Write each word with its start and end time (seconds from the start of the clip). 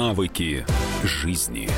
Навыки 0.00 0.64
жизни. 1.04 1.68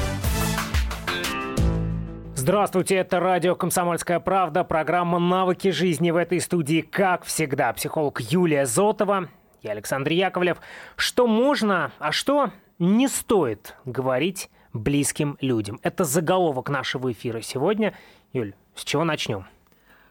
Здравствуйте, 2.37 2.95
это 2.95 3.19
радио 3.19 3.57
«Комсомольская 3.57 4.21
правда», 4.21 4.63
программа 4.63 5.19
«Навыки 5.19 5.73
жизни» 5.73 6.13
в 6.13 6.17
этой 6.17 6.41
студии, 6.41 6.83
как 6.83 7.25
всегда, 7.25 7.73
психолог 7.73 8.21
Юлия 8.21 8.65
Зотова, 8.65 9.29
я 9.63 9.73
Александр 9.73 10.13
Яковлев. 10.13 10.59
Что 10.95 11.27
можно, 11.27 11.91
а 11.99 12.13
что 12.13 12.53
не 12.79 13.09
стоит 13.09 13.75
говорить 13.85 14.51
близким 14.73 15.37
людям? 15.41 15.81
Это 15.83 16.05
заголовок 16.05 16.69
нашего 16.69 17.11
эфира 17.11 17.41
сегодня. 17.41 17.93
Юль, 18.33 18.55
с 18.77 18.85
чего 18.85 19.03
начнем? 19.03 19.47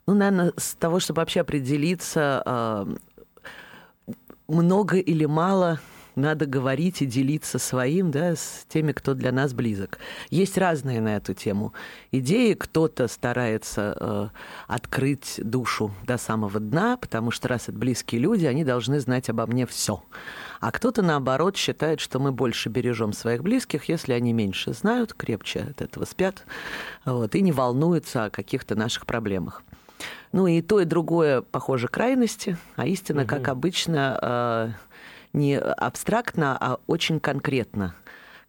Ну, 0.06 0.16
наверное, 0.16 0.52
с 0.58 0.74
того, 0.74 1.00
чтобы 1.00 1.20
вообще 1.22 1.40
определиться, 1.40 2.44
а, 2.46 2.88
много 4.50 4.98
или 4.98 5.24
мало 5.24 5.80
надо 6.22 6.46
говорить 6.46 7.02
и 7.02 7.06
делиться 7.06 7.60
своим, 7.60 8.12
да, 8.12 8.36
с 8.36 8.66
теми, 8.70 8.92
кто 8.94 9.14
для 9.14 9.32
нас 9.32 9.54
близок. 9.54 10.00
Есть 10.30 10.58
разные 10.58 11.02
на 11.02 11.18
эту 11.18 11.34
тему 11.34 11.74
идеи. 12.12 12.54
Кто-то 12.54 13.08
старается 13.08 13.98
э, 14.00 14.30
открыть 14.68 15.40
душу 15.44 15.94
до 16.06 16.18
самого 16.18 16.60
дна, 16.60 16.98
потому 16.98 17.32
что 17.32 17.48
раз 17.48 17.64
это 17.64 17.78
близкие 17.78 18.22
люди, 18.22 18.46
они 18.46 18.64
должны 18.64 19.00
знать 19.00 19.30
обо 19.30 19.46
мне 19.46 19.66
все. 19.66 20.04
А 20.62 20.72
кто-то, 20.72 21.02
наоборот, 21.02 21.58
считает, 21.58 22.00
что 22.00 22.20
мы 22.20 22.32
больше 22.32 22.70
бережем 22.70 23.14
своих 23.14 23.42
близких, 23.42 23.86
если 23.86 24.14
они 24.14 24.32
меньше 24.32 24.74
знают, 24.74 25.14
крепче 25.14 25.62
от 25.72 25.82
этого 25.82 26.06
спят, 26.06 26.46
вот, 27.04 27.34
и 27.36 27.42
не 27.42 27.52
волнуются 27.52 28.26
о 28.26 28.30
каких-то 28.30 28.76
наших 28.76 29.06
проблемах. 29.08 29.64
Ну 30.32 30.48
и 30.48 30.62
то, 30.62 30.80
и 30.80 30.86
другое, 30.86 31.42
похоже, 31.42 31.88
крайности, 31.88 32.58
а 32.76 32.86
истина, 32.86 33.24
угу. 33.24 33.30
как 33.30 33.48
обычно, 33.50 34.20
э, 34.22 34.70
не 35.34 35.58
абстрактно, 35.58 36.58
а 36.60 36.80
очень 36.88 37.20
конкретно. 37.20 37.96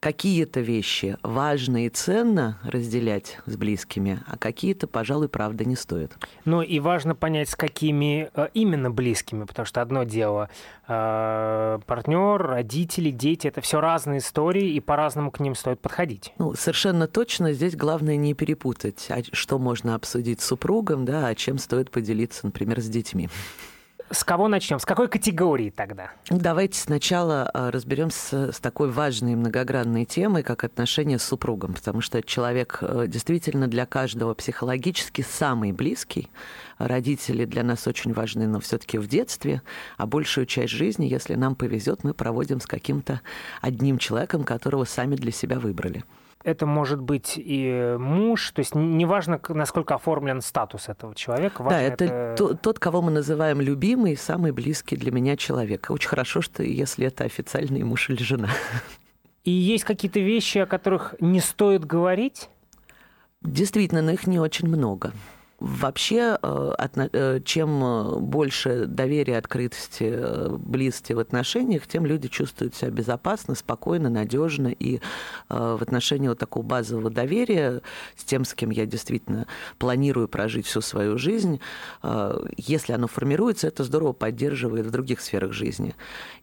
Какие-то 0.03 0.59
вещи 0.59 1.17
важно 1.23 1.87
и 1.87 1.89
ценно 1.89 2.59
разделять 2.65 3.39
с 3.47 3.57
близкими, 3.57 4.19
а 4.27 4.37
какие-то, 4.37 4.89
пожалуй, 4.89 5.29
правда 5.29 5.65
не 5.65 5.77
стоит. 5.77 6.11
Ну 6.45 6.61
и 6.61 6.81
важно 6.81 7.15
понять, 7.15 7.51
с 7.51 7.55
какими 7.55 8.29
э, 8.34 8.48
именно 8.53 8.91
близкими, 8.91 9.45
потому 9.45 9.65
что 9.65 9.81
одно 9.81 10.03
дело 10.03 10.51
э, 10.89 11.79
партнер, 11.87 12.42
родители, 12.42 13.12
дети, 13.12 13.47
это 13.47 13.61
все 13.61 13.81
разные 13.81 14.19
истории, 14.19 14.70
и 14.70 14.81
по-разному 14.81 15.31
к 15.31 15.39
ним 15.39 15.55
стоит 15.55 15.79
подходить. 15.79 16.35
Ну, 16.37 16.55
совершенно 16.55 17.07
точно. 17.07 17.53
Здесь 17.53 17.77
главное 17.77 18.17
не 18.17 18.35
перепутать, 18.35 19.07
а 19.09 19.23
что 19.31 19.61
можно 19.61 19.95
обсудить 19.95 20.41
с 20.41 20.47
супругом, 20.47 21.05
да, 21.05 21.29
а 21.29 21.37
чем 21.37 21.59
стоит 21.59 21.92
поделиться, 21.92 22.45
например, 22.45 22.81
с 22.81 22.89
детьми. 22.89 23.29
С 24.13 24.25
кого 24.25 24.47
начнем? 24.47 24.79
С 24.79 24.85
какой 24.85 25.09
категории 25.09 25.71
тогда? 25.71 26.11
Давайте 26.29 26.79
сначала 26.79 27.51
а, 27.55 27.71
разберемся 27.71 28.53
с 28.53 28.61
такой 28.61 28.91
важной 28.91 29.37
многогранной 29.37 30.05
темой, 30.05 30.43
как 30.43 30.65
отношения 30.65 31.19
с 31.19 31.25
супругом, 31.25 31.73
потому 31.73 32.03
что 32.03 32.23
человек 32.23 32.79
э, 32.83 33.07
действительно 33.09 33.69
для 33.69 33.87
каждого 33.87 34.35
психологически 34.35 35.23
самый 35.23 35.73
близкий. 35.73 36.29
Родители 36.77 37.47
для 37.47 37.63
нас 37.63 37.87
очень 37.87 38.13
важны, 38.13 38.47
но 38.47 38.61
все-таки 38.61 38.99
в 38.99 39.07
детстве, 39.07 39.63
а 39.97 40.07
большую 40.07 40.45
часть 40.45 40.75
жизни, 40.75 41.07
если 41.07 41.35
нам 41.35 41.55
повезет, 41.55 42.05
мы 42.05 42.13
проводим 42.13 42.61
с 42.61 42.67
каким-то 42.67 43.23
одним 43.63 43.97
человеком, 43.97 44.45
которого 44.45 44.85
сами 44.85 45.17
для 45.17 45.33
себя 45.33 45.59
выбрали 45.59 46.05
это 46.45 46.67
может 46.67 47.01
быть 47.01 47.35
и 47.37 47.97
муж, 47.98 48.51
то 48.51 48.61
есть 48.61 48.75
неважно, 48.75 49.41
насколько 49.48 49.95
оформлен 49.95 50.41
статус 50.41 50.89
этого 50.89 51.15
человека. 51.15 51.65
Да, 51.69 51.81
это, 51.81 52.05
это... 52.05 52.55
тот, 52.55 52.79
кого 52.79 53.03
мы 53.03 53.11
называем 53.11 53.61
любимый, 53.61 54.17
самый 54.17 54.53
близкий 54.53 54.97
для 54.97 55.13
меня 55.13 55.37
человек. 55.37 55.91
Очень 55.91 56.09
хорошо, 56.09 56.41
что 56.41 56.63
если 56.63 57.07
это 57.07 57.25
официальный 57.25 57.83
муж 57.83 58.11
или 58.11 58.23
жена. 58.23 58.48
И 59.45 59.51
есть 59.51 59.85
какие-то 59.85 60.20
вещи, 60.20 60.59
о 60.59 60.67
которых 60.67 61.14
не 61.20 61.41
стоит 61.41 61.85
говорить? 61.85 62.48
Действительно, 63.42 64.03
но 64.03 64.13
их 64.13 64.27
не 64.27 64.39
очень 64.39 64.69
много. 64.69 65.13
Вообще, 65.64 66.39
э, 66.42 66.73
э, 67.12 67.40
чем 67.45 67.84
э, 67.84 68.18
больше 68.18 68.86
доверия, 68.86 69.39
открытости, 69.39 70.48
близости 70.58 71.12
в 71.12 71.20
отношениях, 71.20 71.86
тем 71.86 72.05
люди 72.05 72.27
чувствуют 72.27 72.74
себя 72.74 72.90
безопасно, 72.90 73.55
спокойно, 73.55 74.11
надежно. 74.11 74.68
И 74.68 75.00
в 75.48 75.80
отношении 75.80 76.27
вот 76.27 76.40
такого 76.40 76.64
базового 76.64 77.11
доверия 77.11 77.80
с 78.17 78.24
тем, 78.24 78.45
с 78.45 78.55
кем 78.55 78.70
я 78.70 78.86
действительно 78.86 79.46
планирую 79.78 80.27
прожить 80.27 80.67
всю 80.67 80.80
свою 80.80 81.17
жизнь, 81.17 81.61
если 82.56 82.92
оно 82.92 83.06
формируется, 83.06 83.68
это 83.68 83.84
здорово 83.84 84.12
поддерживает 84.12 84.86
в 84.86 84.90
других 84.90 85.20
сферах 85.20 85.52
жизни. 85.52 85.94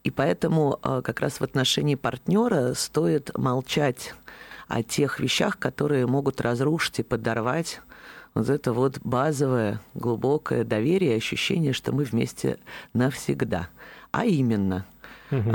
И 0.04 0.12
поэтому 0.12 0.80
как 0.82 1.20
раз 1.20 1.40
в 1.40 1.44
отношении 1.44 1.96
партнера 1.96 2.74
стоит 2.74 3.38
молчать 3.38 4.14
о 4.68 4.84
тех 4.84 5.20
вещах, 5.20 5.58
которые 5.58 6.06
могут 6.06 6.40
разрушить 6.40 7.00
и 7.00 7.04
подорвать 7.04 7.82
вот 8.40 8.50
это 8.50 8.74
вот 8.74 9.00
базовое, 9.04 9.80
глубокое 9.94 10.64
доверие, 10.64 11.16
ощущение, 11.16 11.74
что 11.74 11.92
мы 11.92 12.04
вместе 12.04 12.58
навсегда. 12.94 13.70
А 14.12 14.26
именно, 14.26 14.86
угу. 15.32 15.52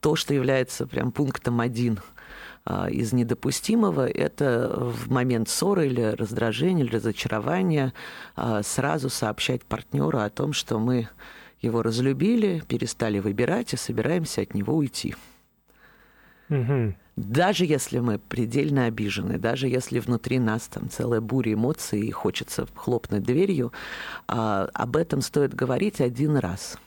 то, 0.00 0.16
что 0.16 0.34
является 0.34 0.86
прям 0.86 1.12
пунктом 1.12 1.60
один 1.60 2.00
а, 2.64 2.88
из 2.90 3.12
недопустимого, 3.12 4.06
это 4.06 4.70
в 4.76 5.10
момент 5.10 5.48
ссоры 5.48 5.86
или 5.86 6.02
раздражения, 6.02 6.84
или 6.84 6.94
разочарования 6.94 7.94
а, 8.36 8.62
сразу 8.62 9.08
сообщать 9.08 9.62
партнеру 9.62 10.18
о 10.18 10.30
том, 10.30 10.52
что 10.52 10.78
мы 10.78 11.08
его 11.60 11.82
разлюбили, 11.82 12.62
перестали 12.68 13.18
выбирать 13.18 13.72
и 13.72 13.76
собираемся 13.76 14.42
от 14.42 14.54
него 14.54 14.74
уйти. 14.74 15.14
Угу. 16.50 16.94
Даже 17.16 17.64
если 17.64 17.98
мы 17.98 18.18
предельно 18.18 18.86
обижены, 18.86 19.38
даже 19.38 19.68
если 19.68 19.98
внутри 19.98 20.38
нас 20.38 20.62
там 20.68 20.90
целая 20.90 21.20
буря 21.20 21.54
эмоций 21.54 22.00
и 22.00 22.10
хочется 22.10 22.66
хлопнуть 22.74 23.22
дверью, 23.22 23.72
а, 24.26 24.68
об 24.74 24.96
этом 24.96 25.20
стоит 25.20 25.54
говорить 25.54 26.00
один 26.00 26.36
раз. 26.36 26.78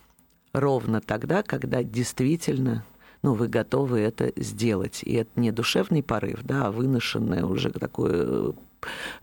Ровно 0.53 1.01
тогда, 1.01 1.43
когда 1.43 1.81
действительно 1.83 2.83
ну, 3.23 3.33
вы 3.33 3.47
готовы 3.47 3.99
это 3.99 4.33
сделать. 4.35 5.01
И 5.03 5.13
это 5.13 5.31
не 5.37 5.51
душевный 5.51 6.03
порыв, 6.03 6.41
да, 6.43 6.67
а 6.67 6.71
выношенное 6.71 7.45
уже 7.45 7.71
такое 7.71 8.53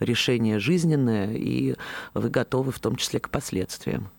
решение 0.00 0.58
жизненное, 0.58 1.34
и 1.34 1.76
вы 2.14 2.30
готовы 2.30 2.72
в 2.72 2.80
том 2.80 2.96
числе 2.96 3.20
к 3.20 3.28
последствиям. 3.28 4.10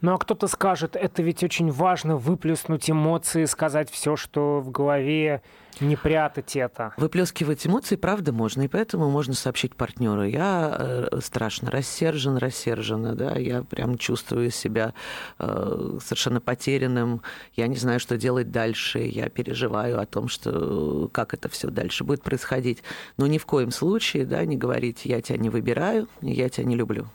Ну 0.00 0.14
а 0.14 0.18
кто-то 0.18 0.46
скажет, 0.46 0.96
это 0.96 1.22
ведь 1.22 1.44
очень 1.44 1.70
важно 1.70 2.16
выплеснуть 2.16 2.90
эмоции, 2.90 3.44
сказать 3.44 3.90
все, 3.90 4.16
что 4.16 4.60
в 4.60 4.70
голове, 4.70 5.42
не 5.78 5.96
прятать 5.96 6.56
это. 6.56 6.94
Выплескивать 6.96 7.66
эмоции, 7.66 7.96
правда, 7.96 8.32
можно, 8.32 8.62
и 8.62 8.68
поэтому 8.68 9.10
можно 9.10 9.34
сообщить 9.34 9.76
партнеру. 9.76 10.24
Я 10.24 10.76
э, 10.78 11.20
страшно 11.22 11.70
рассержен, 11.70 12.38
рассержена, 12.38 13.14
да, 13.14 13.36
я 13.36 13.62
прям 13.62 13.98
чувствую 13.98 14.50
себя 14.50 14.94
э, 15.38 15.98
совершенно 16.02 16.40
потерянным, 16.40 17.22
я 17.54 17.66
не 17.66 17.76
знаю, 17.76 18.00
что 18.00 18.16
делать 18.16 18.50
дальше, 18.50 19.00
я 19.00 19.28
переживаю 19.28 20.00
о 20.00 20.06
том, 20.06 20.28
что 20.28 21.08
как 21.12 21.34
это 21.34 21.48
все 21.48 21.68
дальше 21.68 22.04
будет 22.04 22.22
происходить. 22.22 22.82
Но 23.18 23.26
ни 23.26 23.38
в 23.38 23.46
коем 23.46 23.70
случае, 23.70 24.24
да, 24.24 24.44
не 24.44 24.56
говорить, 24.56 25.04
я 25.04 25.20
тебя 25.20 25.38
не 25.38 25.50
выбираю, 25.50 26.08
я 26.22 26.48
тебя 26.48 26.64
не 26.64 26.76
люблю. 26.76 27.06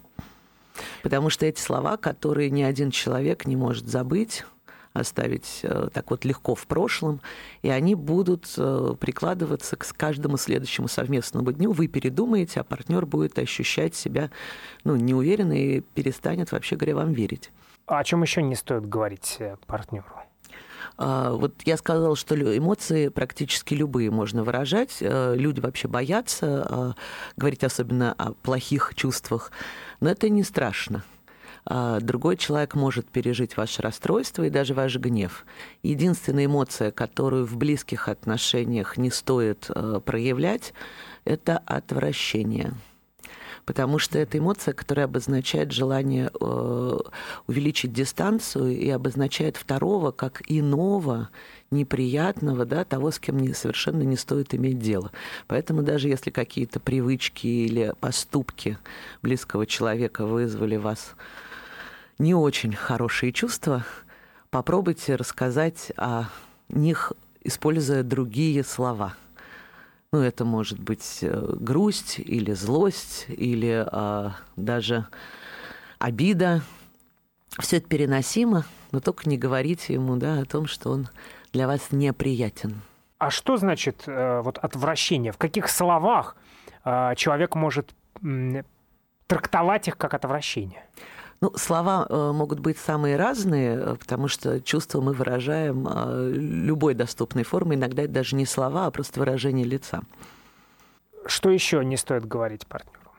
Потому 1.03 1.29
что 1.29 1.45
эти 1.45 1.59
слова, 1.59 1.97
которые 1.97 2.49
ни 2.49 2.63
один 2.63 2.91
человек 2.91 3.45
не 3.45 3.55
может 3.55 3.87
забыть, 3.87 4.43
оставить 4.95 5.59
э, 5.63 5.89
так 5.93 6.09
вот 6.09 6.25
легко 6.25 6.55
в 6.55 6.65
прошлом, 6.67 7.21
и 7.61 7.69
они 7.69 7.95
будут 7.95 8.53
э, 8.57 8.95
прикладываться 8.99 9.75
к 9.75 9.85
каждому 9.95 10.37
следующему 10.37 10.87
совместному 10.87 11.51
дню. 11.51 11.73
Вы 11.73 11.87
передумаете, 11.87 12.61
а 12.61 12.63
партнер 12.63 13.05
будет 13.05 13.37
ощущать 13.37 13.93
себя 13.93 14.31
ну, 14.83 14.95
неуверенно 14.95 15.53
и 15.53 15.81
перестанет, 15.81 16.51
вообще 16.51 16.77
говоря, 16.77 16.95
вам 16.95 17.13
верить. 17.13 17.51
А 17.87 17.99
о 17.99 18.03
чем 18.03 18.21
еще 18.23 18.41
не 18.41 18.55
стоит 18.55 18.87
говорить 18.87 19.35
э, 19.39 19.57
партнеру? 19.67 20.05
А, 20.97 21.33
вот 21.33 21.53
я 21.65 21.75
сказала, 21.75 22.15
что 22.15 22.35
эмоции 22.35 23.09
практически 23.09 23.73
любые 23.73 24.11
можно 24.11 24.43
выражать. 24.43 24.97
Люди 25.01 25.59
вообще 25.59 25.89
боятся 25.89 26.65
а, 26.69 26.95
говорить 27.35 27.65
особенно 27.65 28.13
о 28.13 28.31
плохих 28.31 28.93
чувствах. 28.95 29.51
Но 29.99 30.09
это 30.09 30.29
не 30.29 30.43
страшно. 30.43 31.03
А, 31.65 31.99
другой 31.99 32.37
человек 32.37 32.75
может 32.75 33.09
пережить 33.09 33.57
ваше 33.57 33.81
расстройство 33.81 34.43
и 34.43 34.49
даже 34.49 34.73
ваш 34.73 34.97
гнев. 34.97 35.45
Единственная 35.81 36.45
эмоция, 36.45 36.91
которую 36.91 37.45
в 37.45 37.57
близких 37.57 38.07
отношениях 38.07 38.97
не 38.97 39.09
стоит 39.09 39.65
э, 39.69 39.99
проявлять, 40.05 40.73
это 41.23 41.57
отвращение 41.65 42.73
потому 43.65 43.99
что 43.99 44.19
это 44.19 44.37
эмоция, 44.37 44.73
которая 44.73 45.05
обозначает 45.05 45.71
желание 45.71 46.29
э, 46.39 46.97
увеличить 47.47 47.93
дистанцию 47.93 48.77
и 48.77 48.89
обозначает 48.89 49.57
второго 49.57 50.11
как 50.11 50.41
иного, 50.47 51.29
неприятного, 51.71 52.65
да, 52.65 52.85
того, 52.85 53.11
с 53.11 53.19
кем 53.19 53.39
не, 53.39 53.53
совершенно 53.53 54.03
не 54.03 54.17
стоит 54.17 54.53
иметь 54.53 54.79
дело. 54.79 55.11
Поэтому 55.47 55.81
даже 55.81 56.07
если 56.07 56.29
какие-то 56.29 56.79
привычки 56.79 57.47
или 57.47 57.93
поступки 57.99 58.77
близкого 59.21 59.65
человека 59.65 60.25
вызвали 60.25 60.75
вас 60.75 61.15
не 62.19 62.33
очень 62.33 62.73
хорошие 62.73 63.33
чувства, 63.33 63.85
попробуйте 64.51 65.15
рассказать 65.15 65.91
о 65.97 66.25
них 66.69 67.13
используя 67.43 68.03
другие 68.03 68.63
слова. 68.63 69.15
Ну, 70.11 70.21
это 70.21 70.45
может 70.45 70.79
быть 70.79 71.19
э, 71.21 71.55
грусть 71.59 72.19
или 72.19 72.53
злость, 72.53 73.25
или 73.27 73.85
э, 73.85 74.31
даже 74.55 75.07
обида. 75.99 76.61
Все 77.59 77.77
это 77.77 77.87
переносимо, 77.87 78.65
но 78.91 78.99
только 78.99 79.29
не 79.29 79.37
говорите 79.37 79.93
ему 79.93 80.15
да, 80.17 80.39
о 80.39 80.45
том, 80.45 80.67
что 80.67 80.91
он 80.91 81.09
для 81.51 81.67
вас 81.67 81.91
неприятен. 81.91 82.81
А 83.17 83.29
что 83.29 83.57
значит 83.57 84.03
э, 84.07 84.41
вот 84.41 84.57
отвращение? 84.57 85.31
В 85.31 85.37
каких 85.37 85.69
словах 85.69 86.35
э, 86.83 87.13
человек 87.15 87.55
может 87.55 87.95
трактовать 89.27 89.87
их 89.87 89.97
как 89.97 90.13
отвращение? 90.13 90.83
Ну, 91.45 91.51
слова 91.57 92.07
э, 92.09 92.31
могут 92.31 92.59
быть 92.59 92.79
самые 92.79 93.17
разные, 93.17 93.77
э, 93.77 93.95
потому 93.97 94.27
что 94.27 94.59
чувства 94.59 94.99
мы 94.99 95.13
выражаем 95.13 95.87
э, 95.87 96.31
любой 96.33 96.95
доступной 96.95 97.43
формой. 97.43 97.75
Иногда 97.75 98.01
это 98.01 98.13
даже 98.13 98.35
не 98.35 98.47
слова, 98.47 98.87
а 98.87 98.91
просто 98.91 99.19
выражение 99.19 99.63
лица. 99.63 100.01
Что 101.27 101.51
еще 101.51 101.85
не 101.85 101.97
стоит 101.97 102.25
говорить 102.25 102.65
партнеру? 102.65 103.11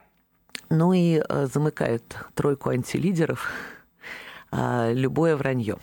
Ну 0.71 0.93
и 0.93 1.23
замыкает 1.31 2.17
тройку 2.35 2.71
антилидеров 2.71 3.49
э, 4.51 4.93
любое 4.93 5.37
вранье. 5.37 5.77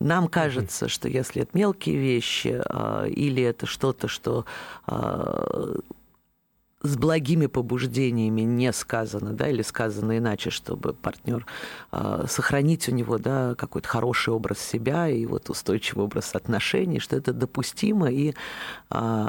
Нам 0.00 0.28
кажется, 0.28 0.88
что 0.88 1.08
если 1.08 1.42
это 1.42 1.50
мелкие 1.52 1.98
вещи 1.98 2.58
или 3.10 3.42
это 3.42 3.66
что-то, 3.66 4.08
что 4.08 4.46
с 6.82 6.96
благими 6.96 7.46
побуждениями 7.46 8.42
не 8.42 8.72
сказано, 8.72 9.32
да, 9.32 9.48
или 9.48 9.62
сказано 9.62 10.16
иначе, 10.16 10.50
чтобы 10.50 10.94
партнер 10.94 11.46
э, 11.92 12.24
сохранить 12.28 12.88
у 12.88 12.92
него, 12.92 13.18
да, 13.18 13.54
какой-то 13.54 13.88
хороший 13.88 14.32
образ 14.32 14.58
себя 14.58 15.08
и 15.08 15.26
вот 15.26 15.50
устойчивый 15.50 16.04
образ 16.04 16.34
отношений, 16.34 16.98
что 16.98 17.16
это 17.16 17.32
допустимо 17.32 18.10
и 18.10 18.34
э, 18.90 19.28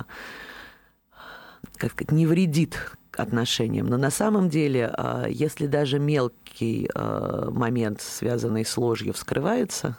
как 1.78 1.92
сказать, 1.92 2.12
не 2.12 2.26
вредит 2.26 2.92
отношениям. 3.18 3.88
Но 3.88 3.98
на 3.98 4.12
самом 4.12 4.50
деле, 4.50 4.96
если 5.28 5.68
даже 5.68 6.00
мелкий 6.00 6.90
момент, 6.96 8.02
связанный 8.02 8.64
с 8.64 8.78
ложью, 8.78 9.14
вскрывается, 9.14 9.98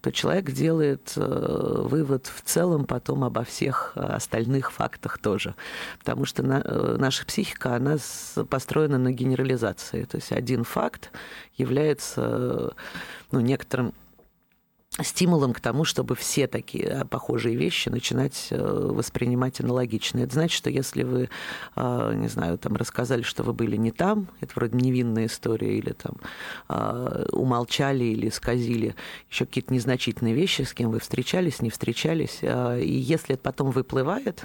то 0.00 0.12
человек 0.12 0.50
делает 0.50 1.12
э, 1.16 1.82
вывод 1.84 2.26
в 2.26 2.42
целом 2.42 2.84
потом 2.84 3.24
обо 3.24 3.44
всех 3.44 3.92
остальных 3.96 4.72
фактах 4.72 5.18
тоже. 5.18 5.54
Потому 5.98 6.24
что 6.24 6.42
на, 6.42 6.62
э, 6.64 6.96
наша 6.98 7.26
психика, 7.26 7.74
она 7.74 7.96
построена 8.48 8.98
на 8.98 9.12
генерализации. 9.12 10.04
То 10.04 10.16
есть 10.16 10.32
один 10.32 10.64
факт 10.64 11.10
является 11.56 12.74
ну, 13.30 13.40
некоторым 13.40 13.92
стимулом 15.00 15.52
к 15.52 15.60
тому, 15.60 15.84
чтобы 15.84 16.14
все 16.16 16.46
такие 16.46 16.84
э, 16.84 17.04
похожие 17.04 17.56
вещи 17.56 17.88
начинать 17.88 18.48
э, 18.50 18.56
воспринимать 18.60 19.60
аналогично. 19.60 20.20
Это 20.20 20.34
значит, 20.34 20.56
что 20.56 20.70
если 20.70 21.04
вы, 21.04 21.30
э, 21.76 22.12
не 22.16 22.28
знаю, 22.28 22.58
там 22.58 22.74
рассказали, 22.74 23.22
что 23.22 23.42
вы 23.42 23.52
были 23.52 23.76
не 23.76 23.92
там, 23.92 24.28
это 24.40 24.52
вроде 24.56 24.76
невинная 24.76 25.26
история, 25.26 25.78
или 25.78 25.92
там 25.92 26.16
умолчали 27.32 28.04
или 28.04 28.28
сказили 28.30 28.94
еще 29.30 29.46
какие-то 29.46 29.72
незначительные 29.72 30.34
вещи, 30.34 30.62
с 30.62 30.72
кем 30.72 30.90
вы 30.90 31.00
встречались, 31.00 31.60
не 31.62 31.70
встречались, 31.70 32.40
и 32.42 32.88
если 32.88 33.34
это 33.34 33.42
потом 33.42 33.70
выплывает, 33.70 34.44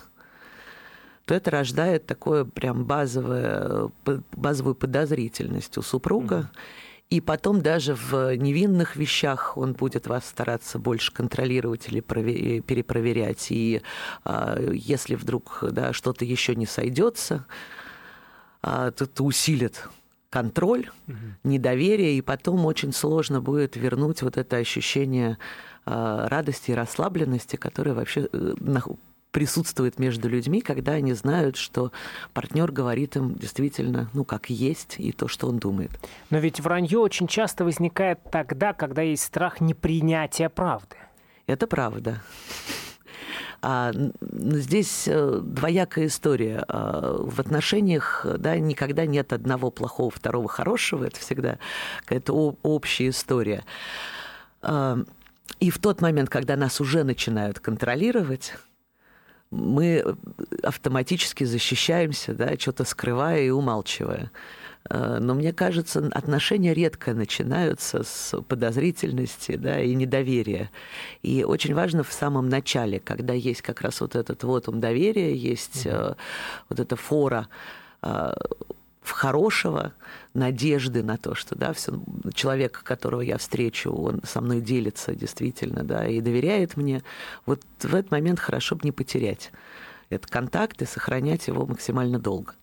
то 1.25 1.33
это 1.33 1.51
рождает 1.51 2.05
такое 2.05 2.45
прям 2.45 2.85
базовое, 2.85 3.89
базовую 4.33 4.75
подозрительность 4.75 5.77
у 5.77 5.81
супруга. 5.81 6.49
Mm-hmm 6.53 6.92
и 7.09 7.21
потом 7.21 7.61
даже 7.61 7.93
в 7.93 8.35
невинных 8.35 8.95
вещах 8.95 9.55
он 9.57 9.73
будет 9.73 10.07
вас 10.07 10.25
стараться 10.25 10.79
больше 10.79 11.13
контролировать 11.13 11.87
или 11.87 11.99
перепроверять. 11.99 13.47
И 13.51 13.81
а, 14.23 14.59
если 14.59 15.15
вдруг 15.15 15.59
да, 15.61 15.93
что-то 15.93 16.25
еще 16.25 16.55
не 16.55 16.65
сойдется, 16.65 17.45
а, 18.63 18.91
то 18.91 19.03
это 19.03 19.23
усилит 19.23 19.87
контроль, 20.31 20.89
угу. 21.07 21.15
недоверие, 21.43 22.17
и 22.17 22.21
потом 22.21 22.65
очень 22.65 22.91
сложно 22.91 23.39
будет 23.39 23.75
вернуть 23.75 24.23
вот 24.23 24.37
это 24.37 24.57
ощущение 24.57 25.37
а, 25.85 26.27
радости 26.27 26.71
и 26.71 26.73
расслабленности, 26.73 27.55
которое 27.55 27.93
вообще 27.93 28.27
э, 28.33 28.55
присутствует 29.33 29.99
между 29.99 30.29
людьми, 30.29 30.61
когда 30.61 30.93
они 30.93 31.11
знают, 31.13 31.57
что 31.57 31.91
партнер 32.33 32.71
говорит 32.71 33.17
им 33.17 33.33
действительно, 33.33 34.09
ну, 34.13 34.23
как 34.23 34.49
есть, 34.49 34.95
и 34.99 35.11
то, 35.11 35.27
что 35.27 35.49
он 35.49 35.57
думает. 35.57 35.91
Но 36.29 36.37
ведь 36.37 36.61
вранье 36.61 36.99
очень 36.99 37.27
часто 37.27 37.65
возникает 37.65 38.19
тогда, 38.31 38.71
когда 38.71 39.01
есть 39.01 39.23
страх 39.23 39.59
непринятия 39.59 40.47
правды. 40.49 40.95
Это 41.47 41.67
правда. 41.67 42.21
А, 43.61 43.91
здесь 44.21 45.07
э, 45.07 45.39
двоякая 45.41 46.07
история. 46.07 46.63
А, 46.67 47.17
в 47.17 47.39
отношениях 47.39 48.25
да, 48.37 48.57
никогда 48.57 49.05
нет 49.05 49.33
одного 49.33 49.71
плохого, 49.71 50.11
второго 50.11 50.47
хорошего. 50.47 51.05
Это 51.05 51.19
всегда 51.19 51.57
какая-то 52.01 52.57
общая 52.61 53.09
история. 53.09 53.63
А, 54.61 54.99
и 55.59 55.69
в 55.69 55.79
тот 55.79 56.01
момент, 56.01 56.29
когда 56.29 56.55
нас 56.55 56.81
уже 56.81 57.03
начинают 57.03 57.59
контролировать, 57.59 58.53
мы 59.53 60.03
автоматически 60.63 61.43
защищаемся, 61.43 62.33
да, 62.33 62.57
что-то 62.57 62.83
скрывая 62.85 63.43
и 63.43 63.49
умалчивая. 63.49 64.31
Э, 64.89 65.19
но 65.19 65.33
мне 65.33 65.53
кажется, 65.53 66.09
отношения 66.13 66.73
редко 66.73 67.13
начинаются 67.13 68.03
с 68.03 68.39
подозрительности 68.41 69.55
да, 69.55 69.79
и 69.79 69.93
недоверия. 69.95 70.71
И 71.21 71.43
очень 71.43 71.73
важно 71.73 72.03
в 72.03 72.11
самом 72.11 72.49
начале, 72.49 72.99
когда 72.99 73.33
есть 73.33 73.61
как 73.61 73.81
раз 73.81 74.01
вот 74.01 74.15
этот 74.15 74.43
вот 74.43 74.67
он 74.67 74.79
доверия, 74.79 75.35
есть 75.35 75.85
mm-hmm. 75.85 76.15
вот 76.69 76.79
эта 76.79 76.95
фора 76.95 77.47
э, 78.01 78.33
в 79.03 79.11
хорошего, 79.11 79.93
надежды 80.33 81.03
на 81.03 81.17
то, 81.17 81.35
что 81.35 81.55
да, 81.55 81.73
все, 81.73 81.93
человек, 82.33 82.81
которого 82.83 83.21
я 83.21 83.37
встречу, 83.37 83.91
он 83.91 84.21
со 84.23 84.41
мной 84.41 84.61
делится 84.61 85.13
действительно, 85.13 85.83
да, 85.83 86.07
и 86.07 86.21
доверяет 86.21 86.77
мне, 86.77 87.03
вот 87.45 87.61
в 87.79 87.93
этот 87.93 88.11
момент 88.11 88.39
хорошо 88.39 88.75
бы 88.75 88.81
не 88.83 88.91
потерять 88.91 89.51
этот 90.09 90.29
контакт 90.29 90.81
и 90.81 90.85
сохранять 90.85 91.47
его 91.47 91.65
максимально 91.65 92.19
долго. 92.19 92.53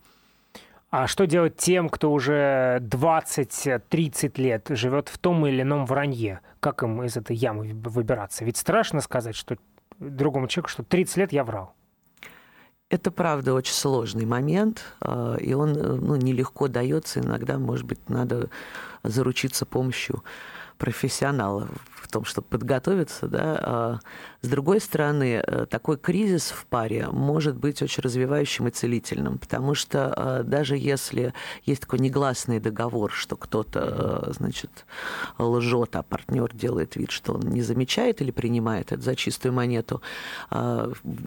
А 0.91 1.07
что 1.07 1.27
делать 1.27 1.57
тем, 1.57 1.89
кто 1.89 2.13
уже 2.13 2.81
20-30 2.83 4.41
лет 4.41 4.67
живет 4.71 5.09
в 5.09 5.19
том 5.19 5.47
или 5.47 5.63
ином 5.63 5.87
вранье? 5.87 6.41
Как 6.59 6.83
им 6.83 7.05
из 7.05 7.17
этой 7.17 7.37
ямы 7.37 7.73
выбираться? 7.75 8.45
Ведь 8.45 8.57
страшно 8.57 9.01
сказать, 9.01 9.37
что 9.37 9.57
другому 10.01 10.49
человеку, 10.49 10.69
что 10.69 10.83
30 10.83 11.17
лет 11.19 11.33
я 11.33 11.45
врал. 11.45 11.75
Это, 12.91 13.13
правда, 13.13 13.55
очень 13.55 13.73
сложный 13.73 14.27
момент, 14.27 14.83
а, 15.01 15.37
и 15.37 15.55
он 15.55 15.73
ну, 15.73 16.17
нелегко 16.17 16.67
дается. 16.67 17.21
Иногда, 17.21 17.57
может 17.57 17.87
быть, 17.87 18.09
надо 18.09 18.51
заручиться 19.05 19.65
помощью 19.65 20.25
профессионала 20.77 21.69
том, 22.11 22.25
чтобы 22.25 22.47
подготовиться, 22.49 23.29
да. 23.29 23.61
А 23.63 23.99
с 24.43 24.49
другой 24.49 24.81
стороны, 24.81 25.43
э, 25.47 25.67
такой 25.67 25.99
кризис 25.99 26.51
в 26.51 26.65
паре 26.67 27.09
может 27.13 27.57
быть 27.57 27.83
очень 27.83 28.03
развивающим 28.03 28.69
и 28.69 28.71
целительным, 28.71 29.39
потому 29.39 29.75
что 29.75 30.15
э, 30.17 30.43
даже 30.45 30.79
если 30.79 31.35
есть 31.65 31.83
такой 31.83 31.99
негласный 31.99 32.59
договор, 32.59 33.13
что 33.13 33.37
кто-то, 33.37 34.25
э, 34.29 34.33
значит, 34.33 34.87
лжет, 35.39 35.95
а 35.97 36.03
партнер 36.03 36.51
делает 36.55 36.97
вид, 36.97 37.11
что 37.11 37.35
он 37.35 37.41
не 37.41 37.61
замечает 37.61 38.23
или 38.23 38.31
принимает 38.31 38.93
это 38.93 39.03
за 39.03 39.15
чистую 39.15 39.53
монету, 39.53 40.01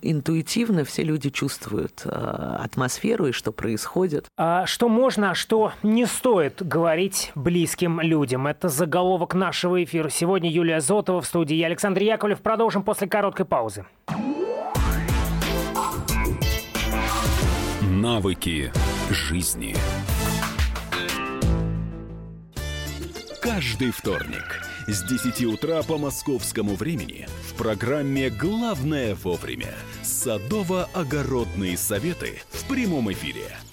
интуитивно 0.02 0.84
все 0.84 1.04
люди 1.04 1.30
чувствуют 1.30 2.06
атмосферу 2.06 3.28
и 3.28 3.32
что 3.32 3.52
происходит. 3.52 4.26
А 4.38 4.66
что 4.66 4.90
можно, 4.90 5.32
а 5.32 5.36
что 5.36 5.74
не 5.84 6.06
стоит 6.06 6.66
говорить 6.66 7.32
близким 7.36 8.02
людям? 8.02 8.48
Это 8.48 8.70
заголовок 8.70 9.34
нашего 9.34 9.84
эфира. 9.84 10.10
Сегодня 10.10 10.50
Юлия 10.50 10.73
Зотова 10.80 11.22
в 11.22 11.26
студии. 11.26 11.56
Я 11.56 11.68
Александр 11.68 12.02
Яковлев. 12.02 12.42
Продолжим 12.42 12.84
после 12.84 13.08
короткой 13.08 13.46
паузы. 13.46 13.86
Навыки 17.82 18.72
жизни. 19.10 19.76
Каждый 23.42 23.92
вторник 23.92 24.62
с 24.88 25.04
10 25.04 25.46
утра 25.46 25.84
по 25.84 25.98
московскому 25.98 26.76
времени 26.76 27.28
в 27.50 27.56
программе 27.56 28.30
«Главное 28.30 29.16
вовремя» 29.16 29.74
садово-огородные 30.02 31.78
советы 31.78 32.42
в 32.52 32.68
прямом 32.68 33.12
эфире– 33.12 33.58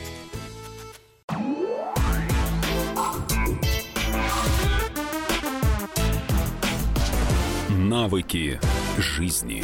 Навыки 7.91 8.57
жизни. 8.97 9.61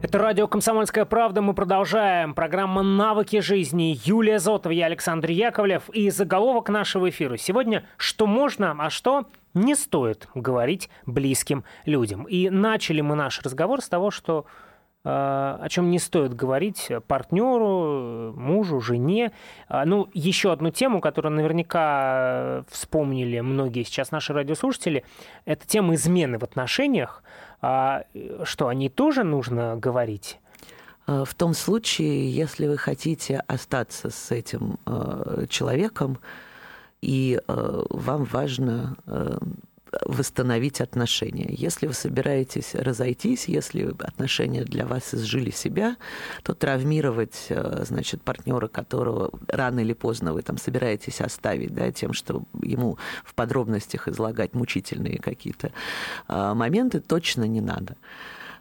Это 0.00 0.18
радио 0.18 0.46
«Комсомольская 0.46 1.04
правда». 1.04 1.42
Мы 1.42 1.54
продолжаем. 1.54 2.34
Программа 2.34 2.82
«Навыки 2.82 3.40
жизни». 3.40 3.98
Юлия 4.04 4.38
Зотова, 4.38 4.72
я 4.72 4.86
Александр 4.86 5.30
Яковлев. 5.30 5.90
И 5.90 6.08
заголовок 6.10 6.68
нашего 6.68 7.10
эфира. 7.10 7.36
Сегодня 7.36 7.84
«Что 7.96 8.28
можно, 8.28 8.76
а 8.78 8.90
что 8.90 9.26
не 9.54 9.74
стоит 9.74 10.28
говорить 10.36 10.88
близким 11.04 11.64
людям». 11.84 12.28
И 12.28 12.48
начали 12.48 13.00
мы 13.00 13.16
наш 13.16 13.42
разговор 13.42 13.82
с 13.82 13.88
того, 13.88 14.12
что 14.12 14.46
о 15.04 15.66
чем 15.68 15.90
не 15.90 15.98
стоит 15.98 16.34
говорить 16.34 16.90
партнеру, 17.08 18.32
мужу, 18.36 18.80
жене. 18.80 19.32
А, 19.68 19.84
ну, 19.84 20.08
еще 20.14 20.52
одну 20.52 20.70
тему, 20.70 21.00
которую 21.00 21.34
наверняка 21.34 22.64
вспомнили 22.68 23.40
многие 23.40 23.82
сейчас 23.82 24.12
наши 24.12 24.32
радиослушатели, 24.32 25.04
это 25.44 25.66
тема 25.66 25.94
измены 25.94 26.38
в 26.38 26.44
отношениях. 26.44 27.22
А 27.60 28.04
что, 28.44 28.68
о 28.68 28.74
ней 28.74 28.88
тоже 28.88 29.24
нужно 29.24 29.76
говорить? 29.76 30.38
Э, 31.06 31.24
в 31.26 31.34
том 31.34 31.54
случае, 31.54 32.30
если 32.30 32.66
вы 32.66 32.78
хотите 32.78 33.42
остаться 33.46 34.10
с 34.10 34.30
этим 34.30 34.78
э, 34.86 35.46
человеком, 35.48 36.18
и 37.00 37.40
э, 37.46 37.82
вам 37.90 38.24
важно 38.24 38.96
э, 39.06 39.38
восстановить 40.00 40.80
отношения. 40.80 41.46
Если 41.50 41.86
вы 41.86 41.92
собираетесь 41.92 42.74
разойтись, 42.74 43.46
если 43.46 43.94
отношения 43.98 44.64
для 44.64 44.86
вас 44.86 45.14
изжили 45.14 45.50
себя, 45.50 45.96
то 46.42 46.54
травмировать, 46.54 47.46
э, 47.48 47.84
значит, 47.86 48.22
партнера, 48.22 48.68
которого 48.68 49.30
рано 49.48 49.80
или 49.80 49.92
поздно 49.92 50.32
вы 50.32 50.42
там 50.42 50.56
собираетесь 50.56 51.20
оставить, 51.20 51.74
да, 51.74 51.92
тем, 51.92 52.12
что 52.12 52.44
ему 52.62 52.98
в 53.24 53.34
подробностях 53.34 54.08
излагать 54.08 54.54
мучительные 54.54 55.18
какие-то 55.18 55.72
э, 56.28 56.54
моменты, 56.54 57.00
точно 57.00 57.44
не 57.44 57.60
надо. 57.60 57.96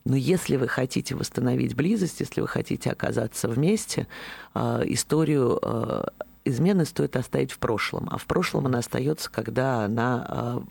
Но 0.04 0.16
если 0.16 0.58
вы 0.58 0.68
хотите 0.68 1.16
восстановить 1.16 1.76
близость, 1.76 2.20
если 2.20 2.42
вы 2.42 2.48
хотите 2.48 2.90
оказаться 2.92 3.48
вместе, 3.48 4.08
э, 4.54 4.84
историю 4.86 5.60
измены 6.46 6.86
стоит 6.86 7.16
оставить 7.16 7.52
в 7.52 7.60
прошлом. 7.60 8.08
А 8.12 8.18
в 8.18 8.26
прошлом 8.26 8.66
она 8.66 8.80
остается, 8.80 9.30
когда 9.32 9.86
она, 9.86 10.26
а, 10.28 10.64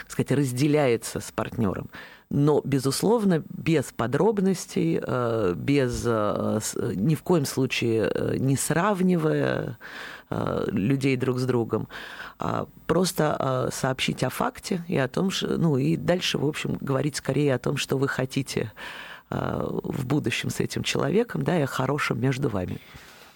так 0.00 0.10
сказать, 0.10 0.32
разделяется 0.32 1.20
с 1.20 1.32
партнером. 1.32 1.90
Но, 2.30 2.62
безусловно, 2.64 3.44
без 3.50 3.92
подробностей, 3.92 5.00
а, 5.02 5.54
без, 5.54 6.02
а, 6.06 6.60
ни 6.94 7.14
в 7.14 7.22
коем 7.22 7.44
случае 7.44 8.38
не 8.38 8.56
сравнивая 8.56 9.78
людей 10.68 11.18
друг 11.18 11.38
с 11.38 11.44
другом, 11.44 11.88
просто 12.86 13.68
сообщить 13.70 14.24
о 14.24 14.30
факте 14.30 14.82
и 14.88 14.96
о 14.96 15.06
том, 15.06 15.30
что, 15.30 15.58
ну 15.58 15.76
и 15.76 15.94
дальше, 15.94 16.38
в 16.38 16.46
общем, 16.46 16.78
говорить 16.80 17.16
скорее 17.16 17.54
о 17.54 17.58
том, 17.58 17.76
что 17.76 17.98
вы 17.98 18.08
хотите 18.08 18.72
в 19.28 20.06
будущем 20.06 20.48
с 20.48 20.60
этим 20.60 20.84
человеком, 20.84 21.42
да, 21.42 21.58
и 21.58 21.62
о 21.64 21.66
хорошем 21.66 22.18
между 22.18 22.48
вами. 22.48 22.78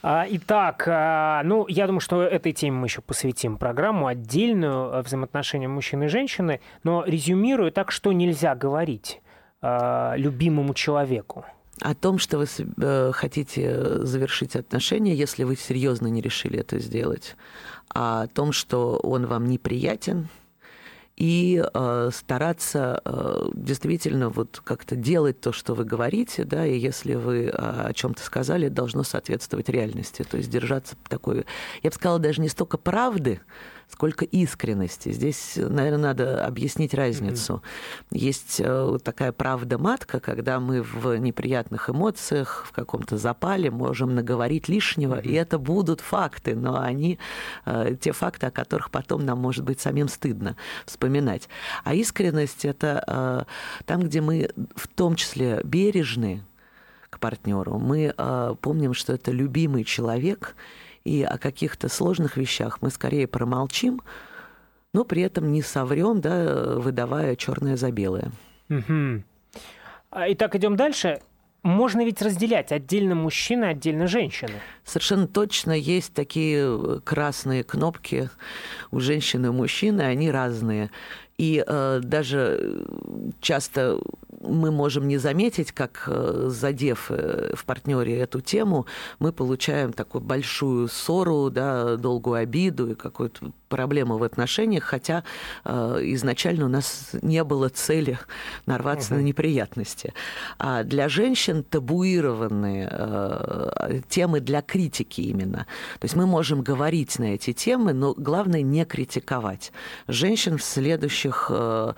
А, 0.02 0.26
итак, 0.28 0.84
а, 0.86 1.42
ну, 1.44 1.66
я 1.68 1.86
думаю, 1.86 2.00
что 2.00 2.22
этой 2.22 2.52
теме 2.52 2.76
мы 2.76 2.86
еще 2.86 3.00
посвятим 3.00 3.56
программу 3.56 4.06
отдельную 4.06 4.92
э, 4.92 5.02
взаимоотношения 5.02 5.68
мужчины 5.68 6.04
и 6.04 6.08
женщины, 6.08 6.60
но 6.84 7.04
резюмирую 7.04 7.72
так, 7.72 7.90
что 7.90 8.12
нельзя 8.12 8.54
говорить 8.54 9.20
а, 9.62 10.14
любимому 10.16 10.74
человеку. 10.74 11.44
О 11.80 11.94
том, 11.94 12.18
что 12.18 12.38
вы 12.38 12.46
э, 12.46 13.10
хотите 13.12 14.04
завершить 14.04 14.56
отношения, 14.56 15.14
если 15.14 15.44
вы 15.44 15.56
серьезно 15.56 16.06
не 16.06 16.20
решили 16.22 16.58
это 16.58 16.78
сделать. 16.78 17.36
О 17.88 18.26
том, 18.28 18.52
что 18.52 18.96
он 19.02 19.26
вам 19.26 19.46
неприятен, 19.46 20.28
и 21.16 21.64
э, 21.64 22.10
стараться 22.12 23.00
э, 23.04 23.48
действительно 23.54 24.28
вот 24.28 24.60
как-то 24.62 24.96
делать 24.96 25.40
то, 25.40 25.50
что 25.50 25.74
вы 25.74 25.84
говорите, 25.84 26.44
да, 26.44 26.66
и 26.66 26.76
если 26.76 27.14
вы 27.14 27.48
о 27.48 27.92
чем-то 27.94 28.22
сказали, 28.22 28.68
должно 28.68 29.02
соответствовать 29.02 29.70
реальности, 29.70 30.24
то 30.28 30.36
есть 30.36 30.50
держаться 30.50 30.94
такой, 31.08 31.46
я 31.82 31.90
бы 31.90 31.96
сказала, 31.96 32.18
даже 32.18 32.42
не 32.42 32.48
столько 32.48 32.76
правды, 32.76 33.40
сколько 33.88 34.24
искренности. 34.24 35.12
Здесь, 35.12 35.54
наверное, 35.56 36.08
надо 36.08 36.44
объяснить 36.44 36.92
разницу. 36.92 37.62
Mm-hmm. 38.10 38.18
Есть 38.18 38.60
э, 38.62 38.98
такая 39.02 39.32
правда-матка, 39.32 40.20
когда 40.20 40.60
мы 40.60 40.82
в 40.82 41.16
неприятных 41.16 41.88
эмоциях, 41.88 42.64
в 42.68 42.72
каком-то 42.72 43.16
запале 43.16 43.70
можем 43.70 44.14
наговорить 44.14 44.68
лишнего, 44.68 45.16
mm-hmm. 45.16 45.28
и 45.28 45.32
это 45.34 45.58
будут 45.58 46.00
факты, 46.00 46.54
но 46.54 46.80
они 46.80 47.18
э, 47.64 47.96
те 48.00 48.12
факты, 48.12 48.46
о 48.46 48.50
которых 48.50 48.90
потом 48.90 49.24
нам 49.24 49.38
может 49.38 49.64
быть 49.64 49.80
самим 49.80 50.08
стыдно 50.08 50.56
вспоминать. 50.84 51.48
А 51.84 51.94
искренность 51.94 52.64
это 52.64 53.04
э, 53.06 53.84
там, 53.84 54.02
где 54.02 54.20
мы 54.20 54.50
в 54.74 54.88
том 54.88 55.14
числе 55.14 55.60
бережны 55.62 56.42
к 57.08 57.20
партнеру, 57.20 57.78
мы 57.78 58.12
помним, 58.60 58.92
что 58.92 59.12
это 59.12 59.30
любимый 59.30 59.84
человек, 59.84 60.54
и 61.06 61.22
о 61.22 61.38
каких-то 61.38 61.88
сложных 61.88 62.36
вещах 62.36 62.78
мы 62.82 62.90
скорее 62.90 63.28
промолчим, 63.28 64.02
но 64.92 65.04
при 65.04 65.22
этом 65.22 65.52
не 65.52 65.62
соврем, 65.62 66.20
да, 66.20 66.74
выдавая 66.76 67.36
черное 67.36 67.76
за 67.76 67.92
белое. 67.92 68.32
Угу. 68.68 69.22
Итак, 70.12 70.56
идем 70.56 70.76
дальше. 70.76 71.20
Можно 71.62 72.04
ведь 72.04 72.22
разделять 72.22 72.70
отдельно 72.70 73.14
мужчины, 73.14 73.64
отдельно 73.64 74.06
женщины. 74.06 74.52
Совершенно 74.84 75.26
точно 75.26 75.72
есть 75.72 76.14
такие 76.14 77.00
красные 77.00 77.64
кнопки 77.64 78.30
у 78.90 79.00
женщины 79.00 79.46
и 79.46 79.50
мужчины, 79.50 80.02
они 80.02 80.30
разные. 80.30 80.90
И 81.38 81.62
э, 81.66 82.00
даже 82.02 82.86
часто 83.40 84.00
мы 84.46 84.70
можем 84.70 85.08
не 85.08 85.18
заметить, 85.18 85.72
как 85.72 86.04
э, 86.06 86.48
задев 86.50 87.10
э, 87.10 87.54
в 87.54 87.64
партнере 87.64 88.18
эту 88.18 88.40
тему, 88.40 88.86
мы 89.18 89.32
получаем 89.32 89.92
такую 89.92 90.22
большую 90.22 90.88
ссору, 90.88 91.50
да, 91.50 91.96
долгую 91.96 92.36
обиду 92.36 92.90
и 92.90 92.94
какую-то 92.94 93.52
проблему 93.68 94.18
в 94.18 94.22
отношениях, 94.22 94.84
хотя 94.84 95.24
э, 95.64 96.00
изначально 96.02 96.66
у 96.66 96.68
нас 96.68 97.10
не 97.22 97.42
было 97.44 97.68
цели 97.68 98.18
нарваться 98.66 99.14
угу. 99.14 99.20
на 99.20 99.26
неприятности. 99.26 100.12
А 100.58 100.82
для 100.82 101.08
женщин 101.08 101.62
табуированные 101.62 102.88
э, 102.90 104.00
темы 104.08 104.40
для 104.40 104.62
критики 104.62 105.20
именно. 105.20 105.66
То 105.98 106.04
есть 106.04 106.16
мы 106.16 106.26
можем 106.26 106.62
говорить 106.62 107.18
на 107.18 107.34
эти 107.34 107.52
темы, 107.52 107.92
но 107.92 108.14
главное 108.16 108.62
не 108.62 108.84
критиковать. 108.84 109.72
Женщин 110.08 110.58
в 110.58 110.62
следующих 110.62 111.46
э, 111.50 111.92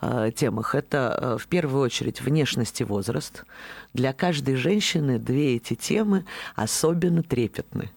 э, 0.00 0.30
темах 0.34 0.74
это 0.74 1.18
э, 1.20 1.38
в 1.38 1.46
первую 1.46 1.82
очередь 1.82 2.20
внешность 2.20 2.80
и 2.80 2.84
возраст. 2.84 3.44
Для 3.92 4.12
каждой 4.12 4.56
женщины 4.56 5.18
две 5.18 5.56
эти 5.56 5.74
темы 5.74 6.24
особенно 6.56 7.22
трепетны. 7.22 7.90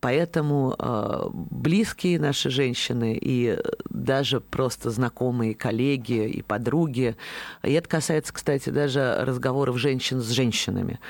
Поэтому 0.00 0.74
э, 0.78 1.28
близкие 1.32 2.20
наши 2.20 2.50
женщины 2.50 3.18
и 3.20 3.58
даже 3.88 4.40
просто 4.40 4.90
знакомые 4.90 5.54
коллеги 5.54 6.28
и 6.28 6.42
подруги, 6.42 7.16
и 7.62 7.72
это 7.72 7.88
касается, 7.88 8.32
кстати, 8.32 8.68
даже 8.68 9.16
разговоров 9.20 9.78
женщин 9.78 10.20
с 10.20 10.28
женщинами, 10.28 11.00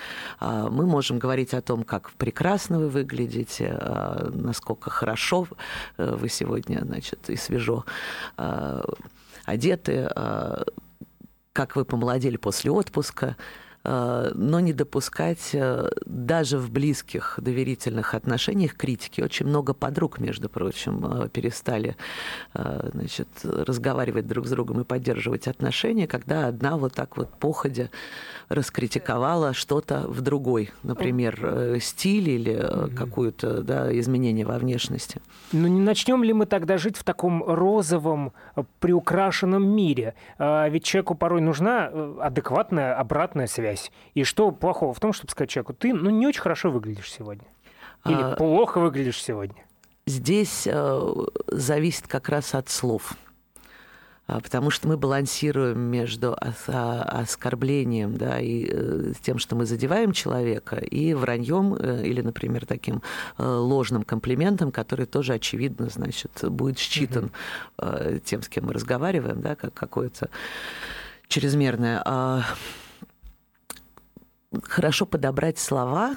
э, 0.41 0.69
мы 0.71 0.87
можем 0.87 1.19
говорить 1.19 1.53
о 1.53 1.63
том, 1.63 1.83
как 1.83 2.13
прекрасно 2.13 2.79
вы 2.79 2.89
выглядите, 2.89 3.77
э, 3.79 4.31
насколько 4.33 4.89
хорошо 4.91 5.49
вы 5.99 6.29
сегодня, 6.29 6.81
значит, 6.83 7.29
и 7.29 7.37
свежо 7.37 7.85
одеты, 9.45 10.09
как 11.53 11.77
вы 11.77 11.85
помолодели 11.85 12.37
после 12.37 12.71
отпуска, 12.71 13.37
но 14.35 14.61
не 14.61 14.73
допускать 14.73 15.51
э, 15.53 15.89
даже 16.05 16.59
в 16.59 16.71
близких 16.71 17.39
доверительных 17.41 18.15
отношениях 18.15 18.75
критики. 18.75 19.21
Очень 19.21 19.47
много 19.47 19.75
подруг, 19.75 20.19
между 20.19 20.49
прочим, 20.49 21.05
э, 21.05 21.29
перестали 21.29 21.97
значит, 22.55 23.29
разговаривать 23.43 24.27
друг 24.27 24.47
с 24.47 24.51
другом 24.51 24.81
и 24.81 24.85
поддерживать 24.85 25.47
отношения, 25.47 26.07
когда 26.07 26.49
одна 26.49 26.77
вот 26.77 26.95
так 26.95 27.17
вот 27.17 27.29
походя 27.39 27.91
раскритиковала 28.49 29.53
что-то 29.55 30.05
в 30.07 30.21
другой, 30.21 30.71
например, 30.83 31.79
стиль 31.81 32.31
или 32.31 32.57
угу. 32.57 32.97
какое-то 32.97 33.63
да, 33.63 33.99
изменение 33.99 34.47
во 34.47 34.59
внешности. 34.59 35.21
Ну 35.53 35.67
не 35.69 35.81
начнем 35.81 36.23
ли 36.23 36.33
мы 36.33 36.47
тогда 36.47 36.79
жить 36.79 36.97
в 36.97 37.05
таком 37.05 37.43
розовом, 37.43 38.33
приукрашенном 38.81 39.67
мире? 39.67 40.15
А 40.39 40.69
ведь 40.69 40.85
человеку 40.85 41.15
порой 41.15 41.41
нужна 41.41 41.91
адекватная 42.21 42.97
обратная 42.99 43.47
связь. 43.47 43.91
И 44.15 44.25
что 44.25 44.51
плохого 44.51 44.95
в 44.95 45.01
том, 45.01 45.13
чтобы 45.13 45.31
сказать 45.31 45.51
человеку, 45.51 45.75
ты 45.75 45.93
ну, 45.95 46.11
не 46.11 46.27
очень 46.27 46.41
хорошо 46.41 46.71
выглядишь 46.71 47.13
сегодня? 47.13 47.45
Или 48.05 48.21
а... 48.21 48.37
плохо 48.37 48.79
выглядишь 48.79 49.23
сегодня? 49.23 49.65
Здесь 50.07 50.67
э, 50.67 51.13
зависит 51.49 52.07
как 52.07 52.29
раз 52.29 52.55
от 52.55 52.69
слов. 52.69 53.15
А, 54.27 54.41
потому 54.41 54.71
что 54.71 54.89
мы 54.89 54.97
балансируем 54.97 55.79
между 55.79 56.37
оскорблением 56.67 58.17
да, 58.17 58.41
и 58.41 58.69
э, 58.71 59.13
тем, 59.21 59.39
что 59.39 59.55
мы 59.55 59.67
задеваем 59.67 60.13
человека, 60.13 60.77
и 60.77 61.15
враньем 61.15 61.75
э, 61.75 62.05
или, 62.05 62.21
например, 62.21 62.67
таким 62.67 63.03
э, 63.39 63.45
ложным 63.45 64.03
комплиментом, 64.03 64.73
который 64.73 65.07
тоже, 65.07 65.35
очевидно, 65.35 65.89
значит, 65.89 66.33
будет 66.43 66.79
считан 66.79 67.31
тем, 68.25 68.43
с 68.43 68.49
кем 68.49 68.67
мы 68.67 68.73
разговариваем, 68.73 69.41
да, 69.41 69.55
как 69.55 69.75
какое-то 69.75 70.29
чрезмерное. 71.29 72.03
А, 72.05 72.43
хорошо 74.63 75.07
подобрать 75.07 75.59
слова, 75.59 76.17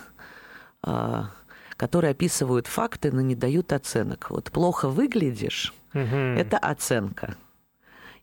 а, 0.81 1.31
которые 1.77 2.11
описывают 2.11 2.67
факты, 2.67 3.11
но 3.11 3.21
не 3.21 3.35
дают 3.35 3.73
оценок. 3.73 4.29
Вот 4.29 4.51
плохо 4.51 4.89
выглядишь, 4.89 5.73
угу. 5.93 6.15
это 6.15 6.57
оценка. 6.57 7.35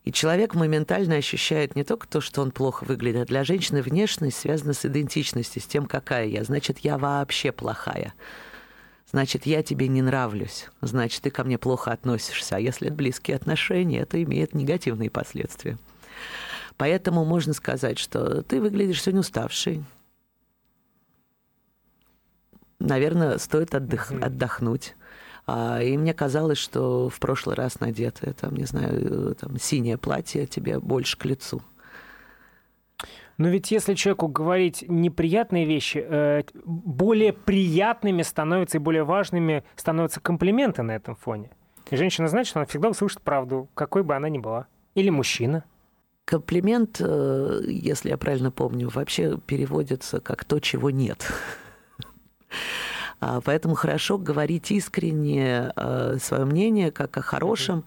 И 0.07 0.13
человек 0.13 0.55
моментально 0.55 1.17
ощущает 1.17 1.75
не 1.75 1.83
только 1.83 2.07
то, 2.07 2.21
что 2.21 2.41
он 2.41 2.53
плохо 2.53 2.85
выглядит, 2.85 3.23
а 3.23 3.27
для 3.27 3.43
женщины 3.43 3.83
внешность 3.83 4.39
связана 4.39 4.73
с 4.73 4.87
идентичностью, 4.87 5.61
с 5.61 5.67
тем, 5.67 5.87
какая 5.87 6.27
я. 6.27 6.45
Значит, 6.45 6.79
я 6.79 6.97
вообще 6.97 7.51
плохая. 7.51 8.15
Значит, 9.11 9.47
я 9.47 9.65
тебе 9.65 9.89
не 9.89 10.03
нравлюсь. 10.03 10.69
Значит, 10.81 11.23
ты 11.23 11.31
ко 11.31 11.43
мне 11.43 11.59
плохо 11.59 11.91
относишься. 11.91 12.55
А 12.55 12.61
если 12.61 12.87
это 12.87 12.95
близкие 12.97 13.37
отношения, 13.37 13.99
это 13.99 14.23
имеет 14.23 14.55
негативные 14.55 15.11
последствия. 15.11 15.77
Поэтому 16.77 17.25
можно 17.25 17.53
сказать, 17.53 17.99
что 17.99 18.45
ты 18.45 18.61
выглядишь 18.61 19.03
сегодня 19.03 19.21
уставший. 19.23 19.85
Наверное, 22.79 23.39
стоит 23.39 23.75
отдых, 23.75 24.13
отдохнуть 24.13 24.95
и 25.49 25.97
мне 25.97 26.13
казалось, 26.13 26.59
что 26.59 27.09
в 27.09 27.19
прошлый 27.21 27.55
раз 27.55 27.81
надетое, 27.81 28.33
там, 28.33 28.57
не 28.57 28.65
знаю, 28.65 29.35
там, 29.37 29.59
синее 29.59 29.97
платье 29.97 30.47
тебе 30.47 30.81
больше 30.81 31.17
к 31.17 31.25
лицу. 31.25 31.63
Но 33.39 33.49
ведь 33.49 33.71
если 33.71 33.95
человеку 33.95 34.29
говорить 34.29 34.85
неприятные 34.89 35.67
вещи, 35.67 36.05
э, 36.05 36.43
более 36.65 37.33
приятными 37.33 38.23
становятся 38.23 38.79
и 38.79 38.81
более 38.81 39.05
важными 39.05 39.63
становятся 39.77 40.21
комплименты 40.21 40.83
на 40.83 40.93
этом 40.93 41.17
фоне. 41.17 41.51
И 41.91 41.97
женщина 41.97 42.29
знает, 42.29 42.47
что 42.47 42.61
она 42.61 42.67
всегда 42.67 42.89
услышит 42.89 43.21
правду, 43.21 43.69
какой 43.75 44.03
бы 44.03 44.17
она 44.17 44.29
ни 44.29 44.39
была. 44.39 44.67
Или 44.95 45.11
мужчина. 45.11 45.65
Комплимент, 46.25 46.97
э, 47.01 47.61
если 47.69 48.09
я 48.09 48.17
правильно 48.17 48.51
помню, 48.51 48.89
вообще 48.89 49.39
переводится 49.39 50.21
как 50.21 50.45
то, 50.45 50.59
чего 50.59 50.91
нет. 50.91 51.31
А, 53.19 53.41
поэтому 53.41 53.75
хорошо 53.75 54.19
говорить 54.19 54.71
искренне 54.71 55.73
э, 55.75 56.19
свое 56.21 56.45
мнение, 56.45 56.91
как 56.91 57.17
о 57.17 57.23
хорошем, 57.23 57.85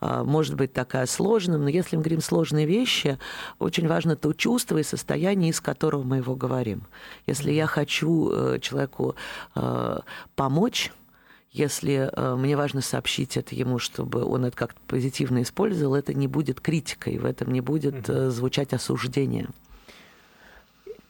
а, 0.00 0.24
может 0.24 0.56
быть, 0.56 0.72
так 0.74 0.94
и 0.94 0.98
о 0.98 1.06
сложном, 1.06 1.62
но 1.62 1.68
если 1.68 1.96
мы 1.96 2.02
говорим 2.02 2.20
сложные 2.20 2.66
вещи, 2.66 3.18
очень 3.58 3.88
важно 3.88 4.14
то 4.14 4.32
чувство 4.34 4.76
и 4.78 4.82
состояние, 4.82 5.50
из 5.50 5.60
которого 5.60 6.02
мы 6.02 6.18
его 6.18 6.34
говорим. 6.34 6.82
Если 7.26 7.50
я 7.52 7.66
хочу 7.66 8.30
э, 8.30 8.58
человеку 8.60 9.16
э, 9.54 10.00
помочь, 10.36 10.92
если 11.50 12.12
мне 12.36 12.56
важно 12.56 12.82
сообщить 12.82 13.38
это 13.38 13.54
ему, 13.54 13.78
чтобы 13.78 14.22
он 14.22 14.44
это 14.44 14.56
как-то 14.56 14.78
позитивно 14.86 15.40
использовал, 15.42 15.94
это 15.94 16.12
не 16.12 16.28
будет 16.28 16.60
критикой, 16.60 17.16
в 17.16 17.24
этом 17.24 17.50
не 17.52 17.62
будет 17.62 18.06
звучать 18.06 18.74
осуждение. 18.74 19.48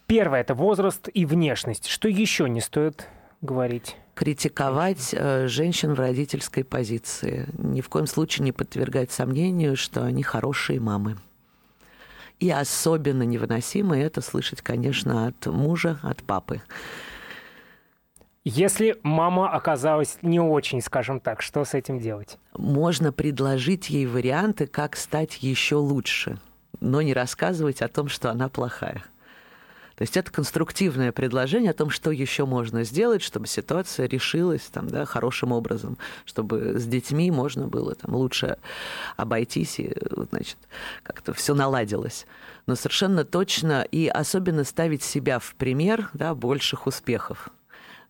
Первое– 0.07 0.41
это 0.43 0.55
возраст 0.55 1.09
и 1.13 1.27
внешность. 1.27 1.89
Что 1.89 2.09
еще 2.09 2.49
не 2.49 2.61
стоит 2.61 3.09
говорить? 3.41 3.97
критиковать 4.19 5.11
э, 5.13 5.47
женщин 5.47 5.95
в 5.95 6.01
родительской 6.01 6.65
позиции. 6.65 7.49
Ни 7.57 7.81
в 7.81 7.89
коем 7.89 8.09
случае 8.09 8.47
не 8.47 8.51
подвергать 8.51 9.13
сомнению, 9.13 9.77
что 9.77 10.03
они 10.03 10.25
хорошие 10.25 10.81
мамы. 10.81 11.19
И 12.41 12.51
особенно 12.51 13.23
невыносимо 13.23 13.97
это 13.97 14.23
слышать, 14.23 14.61
конечно, 14.61 15.29
от 15.29 15.47
мужа, 15.47 16.01
от 16.03 16.25
папы. 16.25 16.63
Если 18.43 18.97
мама 19.05 19.53
оказалась 19.53 20.19
не 20.23 20.41
очень, 20.41 20.81
скажем 20.81 21.21
так, 21.21 21.41
что 21.41 21.65
с 21.65 21.75
этим 21.75 22.01
делать? 22.01 22.39
Можно 22.57 23.13
предложить 23.13 23.89
ей 23.89 24.07
варианты, 24.07 24.67
как 24.67 24.97
стать 24.97 25.45
еще 25.45 25.77
лучше, 25.77 26.41
но 26.81 27.03
не 27.03 27.15
рассказывать 27.15 27.83
о 27.83 27.89
том, 27.89 28.09
что 28.09 28.33
она 28.33 28.49
плохая. 28.49 29.05
То 29.99 30.03
есть 30.03 30.17
это 30.17 30.31
конструктивное 30.31 31.11
предложение 31.11 31.73
о 31.73 31.75
том, 31.75 31.91
что 31.91 32.13
еще 32.13 32.47
можно 32.47 32.85
сделать, 32.85 33.21
чтобы 33.21 33.49
ситуация 33.49 34.07
решилась 34.07 34.63
там, 34.73 34.87
да, 34.87 35.05
хорошим 35.05 35.51
образом, 35.51 35.99
чтобы 36.25 36.79
с 36.79 36.87
детьми 36.87 37.33
можно 37.33 37.67
было 37.67 37.97
там, 37.97 38.15
лучше 38.15 38.59
обойтись 39.17 39.81
и 39.81 39.93
значит, 40.31 40.57
как-то 41.03 41.33
все 41.33 41.53
наладилось. 41.53 42.29
Но 42.67 42.77
совершенно 42.77 43.25
точно 43.25 43.83
и 43.83 44.07
особенно 44.07 44.63
ставить 44.63 45.03
себя 45.03 45.41
в 45.41 45.57
пример 45.57 46.11
да, 46.13 46.33
больших 46.33 46.87
успехов 46.87 47.51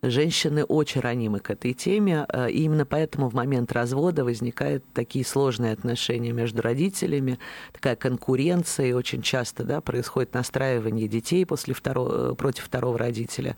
женщины 0.02 0.64
очень 0.64 1.00
ранимы 1.00 1.40
к 1.40 1.50
этой 1.50 1.72
теме, 1.72 2.24
э, 2.28 2.50
и 2.50 2.62
именно 2.62 2.86
поэтому 2.86 3.28
в 3.28 3.34
момент 3.34 3.72
развода 3.72 4.24
возникают 4.24 4.84
такие 4.94 5.24
сложные 5.24 5.72
отношения 5.72 6.32
между 6.32 6.62
родителями, 6.62 7.38
такая 7.72 7.96
конкуренция, 7.96 8.86
и 8.86 8.92
очень 8.92 9.22
часто 9.22 9.64
да, 9.64 9.80
происходит 9.80 10.34
настраивание 10.34 11.08
детей 11.08 11.44
после 11.44 11.74
второго, 11.74 12.32
э, 12.32 12.34
против 12.34 12.64
второго 12.64 12.96
родителя, 12.96 13.56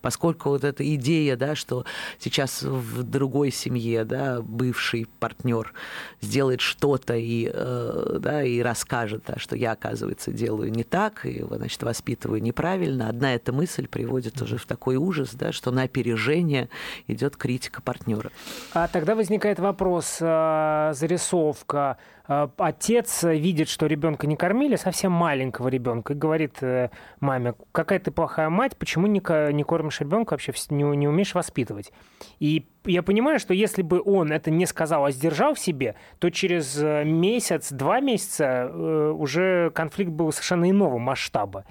поскольку 0.00 0.50
вот 0.50 0.64
эта 0.64 0.94
идея, 0.94 1.36
да, 1.36 1.54
что 1.54 1.84
сейчас 2.18 2.62
в 2.62 3.02
другой 3.02 3.50
семье 3.50 4.04
да, 4.04 4.40
бывший 4.40 5.06
партнер 5.20 5.74
сделает 6.22 6.62
что-то 6.62 7.14
и, 7.16 7.50
э, 7.52 8.16
да, 8.18 8.42
и 8.42 8.60
расскажет, 8.60 9.24
да, 9.26 9.34
что 9.36 9.56
я, 9.56 9.72
оказывается, 9.72 10.32
делаю 10.32 10.72
не 10.72 10.84
так, 10.84 11.26
и 11.26 11.44
значит, 11.50 11.82
воспитываю 11.82 12.42
неправильно, 12.42 13.08
одна 13.08 13.34
эта 13.34 13.52
мысль 13.52 13.86
приводит 13.86 14.40
уже 14.40 14.56
в 14.56 14.64
такой 14.64 14.96
ужас, 14.96 15.30
да, 15.34 15.52
что 15.52 15.70
на 15.70 15.81
на 15.82 15.84
опережение 15.84 16.68
идет 17.08 17.36
критика 17.36 17.82
партнера. 17.82 18.30
А 18.72 18.88
тогда 18.88 19.14
возникает 19.14 19.58
вопрос, 19.58 20.18
а, 20.20 20.92
зарисовка. 20.94 21.98
А, 22.26 22.50
отец 22.56 23.24
видит, 23.24 23.68
что 23.68 23.86
ребенка 23.86 24.26
не 24.26 24.36
кормили, 24.36 24.76
совсем 24.76 25.12
маленького 25.12 25.68
ребенка, 25.68 26.12
и 26.12 26.16
говорит 26.16 26.62
э, 26.62 26.90
маме, 27.20 27.54
какая 27.72 27.98
ты 27.98 28.10
плохая 28.10 28.48
мать, 28.48 28.76
почему 28.76 29.06
не, 29.06 29.20
кормишь 29.20 30.00
ребенка 30.00 30.32
вообще, 30.34 30.52
не, 30.70 30.84
не 30.96 31.08
умеешь 31.08 31.34
воспитывать. 31.34 31.92
И 32.38 32.66
я 32.84 33.02
понимаю, 33.02 33.38
что 33.38 33.54
если 33.54 33.82
бы 33.82 34.00
он 34.04 34.32
это 34.32 34.50
не 34.50 34.66
сказал, 34.66 35.04
а 35.04 35.10
сдержал 35.10 35.54
в 35.54 35.58
себе, 35.58 35.96
то 36.18 36.30
через 36.30 36.78
э, 36.80 37.04
месяц, 37.04 37.72
два 37.72 38.00
месяца 38.00 38.70
э, 38.70 39.14
уже 39.16 39.70
конфликт 39.74 40.10
был 40.10 40.30
совершенно 40.32 40.70
иного 40.70 40.98
масштаба. 40.98 41.64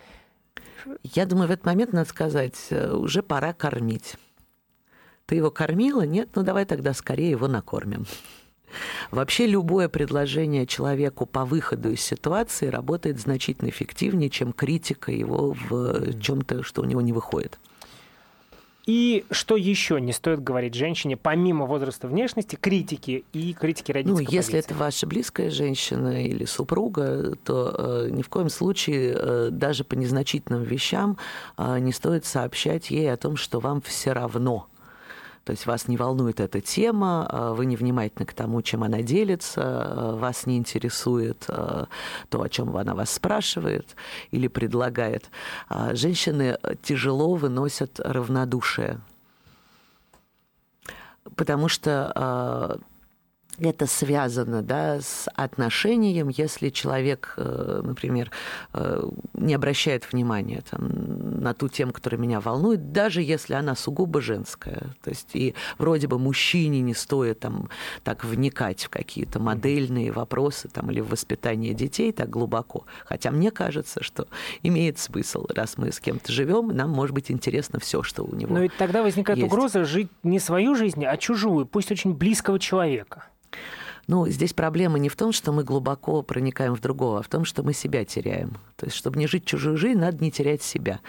Я 1.04 1.26
думаю, 1.26 1.48
в 1.48 1.52
этот 1.52 1.66
момент 1.66 1.94
надо 1.94 2.10
сказать, 2.10 2.56
э, 2.70 2.94
уже 2.94 3.24
пора 3.24 3.54
кормить. 3.54 4.16
Ты 5.26 5.36
его 5.36 5.52
кормила? 5.52 6.02
Нет? 6.02 6.30
Ну 6.36 6.44
давай 6.44 6.66
тогда 6.66 6.94
скорее 6.94 7.32
его 7.32 7.48
накормим. 7.48 8.06
Вообще 9.12 9.46
любое 9.46 9.90
предложение 9.90 10.66
человеку 10.66 11.26
по 11.26 11.46
выходу 11.46 11.92
из 11.92 12.02
ситуации 12.02 12.68
работает 12.68 13.20
значительно 13.20 13.70
эффективнее, 13.70 14.30
чем 14.30 14.54
критика 14.54 15.12
его 15.12 15.54
в 15.54 16.20
чем-то, 16.20 16.64
что 16.64 16.82
у 16.82 16.86
него 16.86 17.02
не 17.02 17.14
выходит. 17.14 17.60
И 18.86 19.26
что 19.30 19.56
еще 19.56 20.02
не 20.02 20.12
стоит 20.12 20.44
говорить 20.44 20.74
женщине, 20.74 21.16
помимо 21.16 21.66
возраста 21.66 22.08
внешности, 22.08 22.58
критики 22.60 23.24
и 23.32 23.54
критики 23.54 23.92
родительской 23.92 24.26
Ну, 24.26 24.32
если 24.32 24.54
позиции? 24.54 24.72
это 24.72 24.80
ваша 24.80 25.08
близкая 25.08 25.50
женщина 25.52 26.26
или 26.26 26.46
супруга, 26.46 27.36
то 27.44 27.76
э, 27.78 28.10
ни 28.12 28.22
в 28.24 28.30
коем 28.30 28.50
случае 28.50 29.16
э, 29.16 29.50
даже 29.52 29.84
по 29.84 29.94
незначительным 29.94 30.64
вещам 30.64 31.18
э, 31.58 31.80
не 31.80 31.92
стоит 31.92 32.26
сообщать 32.26 32.90
ей 32.90 33.12
о 33.12 33.18
том, 33.18 33.36
что 33.38 33.60
вам 33.60 33.82
все 33.82 34.14
равно– 34.14 34.68
то 35.44 35.52
есть 35.52 35.66
вас 35.66 35.88
не 35.88 35.98
волнует 35.98 36.40
эта 36.40 36.62
тема, 36.62 37.28
а 37.30 37.54
вы 37.54 37.66
не 37.66 37.76
внимательны 37.76 38.26
к 38.26 38.34
тому, 38.34 38.62
чем 38.62 38.84
она 38.84 39.02
делится, 39.02 39.62
а 39.64 40.16
вас 40.16 40.46
не 40.46 40.58
интересует 40.58 41.46
а, 41.48 41.88
то, 42.30 42.42
о 42.42 42.50
чем 42.50 42.76
она 42.78 42.94
вас 42.94 43.12
спрашивает 43.12 43.96
или 44.32 44.48
предлагает. 44.48 45.30
Женщины 45.94 46.58
тяжело 46.84 47.36
выносят 47.36 48.00
равнодушие 48.00 49.00
потому 51.36 51.68
что 51.68 52.80
это 53.62 53.86
связано 53.86 54.62
да, 54.62 55.00
с 55.02 55.30
отношением, 55.36 56.30
если 56.30 56.70
человек, 56.70 57.34
э, 57.38 57.82
например, 57.84 58.32
э, 58.74 59.04
не 59.34 59.54
обращает 59.54 60.12
внимания 60.12 60.64
там, 60.70 61.42
на 61.42 61.54
ту 61.54 61.70
тему, 61.70 61.94
которая 61.94 62.20
меня 62.20 62.40
волнует, 62.40 62.92
даже 62.92 63.22
если 63.22 63.54
она 63.54 63.76
сугубо 63.76 64.22
женская. 64.22 64.96
То 65.04 65.10
есть 65.10 65.30
и 65.34 65.54
вроде 65.78 66.08
бы 66.08 66.18
мужчине 66.18 66.82
не 66.82 66.94
стоит 66.94 67.40
там, 67.40 67.70
так 68.04 68.26
вникать 68.26 68.84
в 68.86 68.90
какие-то 68.90 69.40
модельные 69.40 70.12
вопросы 70.12 70.68
там, 70.68 70.90
или 70.92 71.00
в 71.00 71.10
воспитание 71.10 71.74
детей 71.74 72.12
так 72.12 72.30
глубоко. 72.30 72.86
Хотя 73.06 73.32
мне 73.32 73.52
кажется, 73.52 74.04
что 74.04 74.28
имеет 74.64 74.98
смысл, 74.98 75.46
раз 75.50 75.78
мы 75.78 75.92
с 75.92 76.00
кем-то 76.00 76.32
живем, 76.32 76.70
нам 76.70 76.90
может 76.90 77.14
быть 77.14 77.30
интересно 77.30 77.80
все, 77.80 78.02
что 78.02 78.24
у 78.24 78.36
него. 78.36 78.54
Но 78.54 78.62
ведь 78.62 78.76
тогда 78.78 79.04
возникает 79.04 79.38
есть. 79.38 79.52
угроза 79.52 79.84
жить 79.84 80.10
не 80.24 80.40
свою 80.40 80.76
жизнь, 80.76 81.06
а 81.06 81.16
чужую, 81.18 81.66
пусть 81.66 81.92
очень 81.92 82.14
близкого 82.14 82.60
человека. 82.60 83.26
Ну, 84.08 84.28
здесь 84.28 84.52
проблема 84.54 84.98
не 85.00 85.10
в 85.10 85.16
том, 85.16 85.32
что 85.32 85.52
мы 85.52 85.64
глубоко 85.64 86.22
проникаем 86.22 86.76
в 86.76 86.82
другого, 86.82 87.20
а 87.20 87.22
в 87.22 87.28
том, 87.28 87.46
что 87.46 87.64
мы 87.64 87.72
себя 87.72 88.04
теряем. 88.04 88.58
То 88.76 88.88
есть, 88.88 88.98
чтобы 88.98 89.20
не 89.20 89.28
жить 89.28 89.46
чужую 89.46 89.78
жизнь, 89.78 90.00
надо 90.00 90.18
не 90.24 90.32
терять 90.32 90.64
себя. 90.64 91.00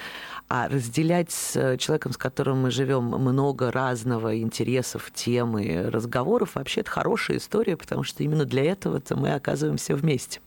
А 0.48 0.68
разделять 0.68 1.32
с 1.32 1.78
человеком, 1.78 2.12
с 2.12 2.16
которым 2.16 2.62
мы 2.62 2.70
живем, 2.70 3.04
много 3.04 3.72
разного 3.72 4.38
интересов, 4.38 5.10
тем 5.14 5.58
и 5.58 5.74
разговоров, 5.74 6.54
вообще 6.54 6.82
это 6.82 6.90
хорошая 6.90 7.38
история, 7.38 7.76
потому 7.76 8.02
что 8.02 8.22
именно 8.22 8.44
для 8.44 8.64
этого-то 8.64 9.16
мы 9.16 9.32
оказываемся 9.32 9.96
вместе. 9.96 10.40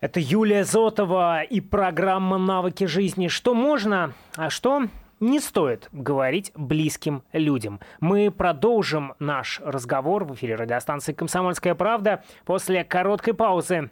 Это 0.00 0.20
Юлия 0.20 0.64
Зотова 0.64 1.42
и 1.42 1.60
программа 1.62 2.36
«Навыки 2.36 2.84
жизни». 2.84 3.28
Что 3.28 3.54
можно, 3.54 4.12
а 4.36 4.50
что 4.50 4.88
не 5.20 5.40
стоит 5.40 5.88
говорить 5.92 6.52
близким 6.54 7.22
людям. 7.32 7.80
Мы 8.00 8.30
продолжим 8.30 9.14
наш 9.18 9.60
разговор 9.64 10.24
в 10.24 10.34
эфире 10.34 10.56
радиостанции 10.56 11.12
«Комсомольская 11.12 11.74
правда» 11.74 12.22
после 12.44 12.84
короткой 12.84 13.34
паузы. 13.34 13.90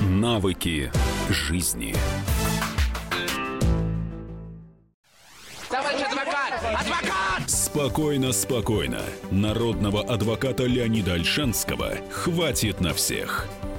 Навыки 0.00 0.90
жизни. 1.30 1.94
Товарищ 5.70 6.00
адвокат! 6.00 6.52
Адвокат! 6.80 7.50
Спокойно, 7.50 8.32
спокойно. 8.32 9.00
Народного 9.30 10.02
адвоката 10.02 10.64
Леонида 10.64 11.14
Альшанского 11.14 11.92
хватит 12.10 12.80
на 12.80 12.94
всех. 12.94 13.46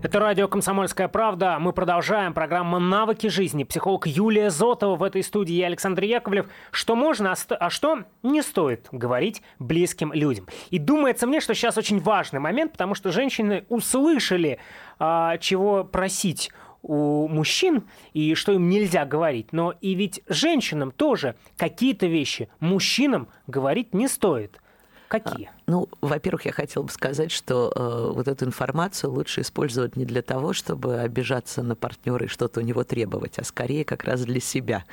Это 0.00 0.20
радио 0.20 0.46
«Комсомольская 0.46 1.08
правда». 1.08 1.58
Мы 1.58 1.72
продолжаем. 1.72 2.32
Программа 2.32 2.78
«Навыки 2.78 3.26
жизни». 3.26 3.64
Психолог 3.64 4.06
Юлия 4.06 4.48
Зотова 4.48 4.94
в 4.94 5.02
этой 5.02 5.24
студии 5.24 5.56
и 5.56 5.62
Александр 5.62 6.04
Яковлев. 6.04 6.46
Что 6.70 6.94
можно, 6.94 7.32
а, 7.32 7.54
а 7.54 7.68
что 7.68 8.04
не 8.22 8.42
стоит 8.42 8.86
говорить 8.92 9.42
близким 9.58 10.12
людям. 10.12 10.46
И 10.70 10.78
думается 10.78 11.26
мне, 11.26 11.40
что 11.40 11.52
сейчас 11.52 11.76
очень 11.78 11.98
важный 11.98 12.38
момент, 12.38 12.72
потому 12.72 12.94
что 12.94 13.10
женщины 13.10 13.64
услышали, 13.68 14.60
а, 15.00 15.36
чего 15.38 15.82
просить 15.82 16.52
у 16.82 17.26
мужчин 17.26 17.82
и 18.12 18.36
что 18.36 18.52
им 18.52 18.68
нельзя 18.68 19.04
говорить. 19.04 19.48
Но 19.52 19.74
и 19.80 19.94
ведь 19.94 20.22
женщинам 20.28 20.92
тоже 20.92 21.34
какие-то 21.56 22.06
вещи 22.06 22.48
мужчинам 22.60 23.26
говорить 23.48 23.94
не 23.94 24.06
стоит– 24.06 24.60
Какие? 25.08 25.46
А, 25.46 25.60
ну, 25.66 25.88
во-первых, 26.02 26.44
я 26.44 26.52
хотела 26.52 26.82
бы 26.82 26.90
сказать, 26.90 27.30
что 27.30 27.72
э, 27.74 28.12
вот 28.14 28.28
эту 28.28 28.44
информацию 28.44 29.10
лучше 29.10 29.40
использовать 29.40 29.96
не 29.96 30.04
для 30.04 30.20
того, 30.20 30.52
чтобы 30.52 30.98
обижаться 30.98 31.62
на 31.62 31.74
партнера 31.74 32.26
и 32.26 32.28
что-то 32.28 32.60
у 32.60 32.62
него 32.62 32.84
требовать, 32.84 33.38
а 33.38 33.44
скорее 33.44 33.86
как 33.86 34.04
раз 34.04 34.22
для 34.22 34.40
себя. 34.40 34.84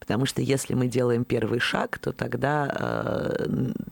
Потому 0.00 0.24
что 0.24 0.40
если 0.40 0.72
мы 0.72 0.88
делаем 0.88 1.24
первый 1.24 1.60
шаг, 1.60 1.98
то 1.98 2.12
тогда 2.12 2.66
э, 2.74 3.46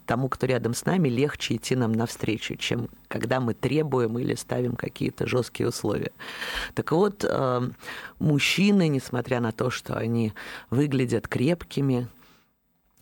тому, 0.06 0.30
кто 0.30 0.46
рядом 0.46 0.72
с 0.72 0.86
нами, 0.86 1.10
легче 1.10 1.56
идти 1.56 1.76
нам 1.76 1.92
навстречу, 1.92 2.56
чем 2.56 2.88
когда 3.08 3.40
мы 3.40 3.52
требуем 3.52 4.18
или 4.18 4.34
ставим 4.34 4.76
какие-то 4.76 5.26
жесткие 5.26 5.68
условия. 5.68 6.12
Так 6.74 6.90
вот, 6.92 7.22
э, 7.22 7.70
мужчины, 8.18 8.88
несмотря 8.88 9.40
на 9.40 9.52
то, 9.52 9.68
что 9.68 9.94
они 9.94 10.32
выглядят 10.70 11.28
крепкими, 11.28 12.08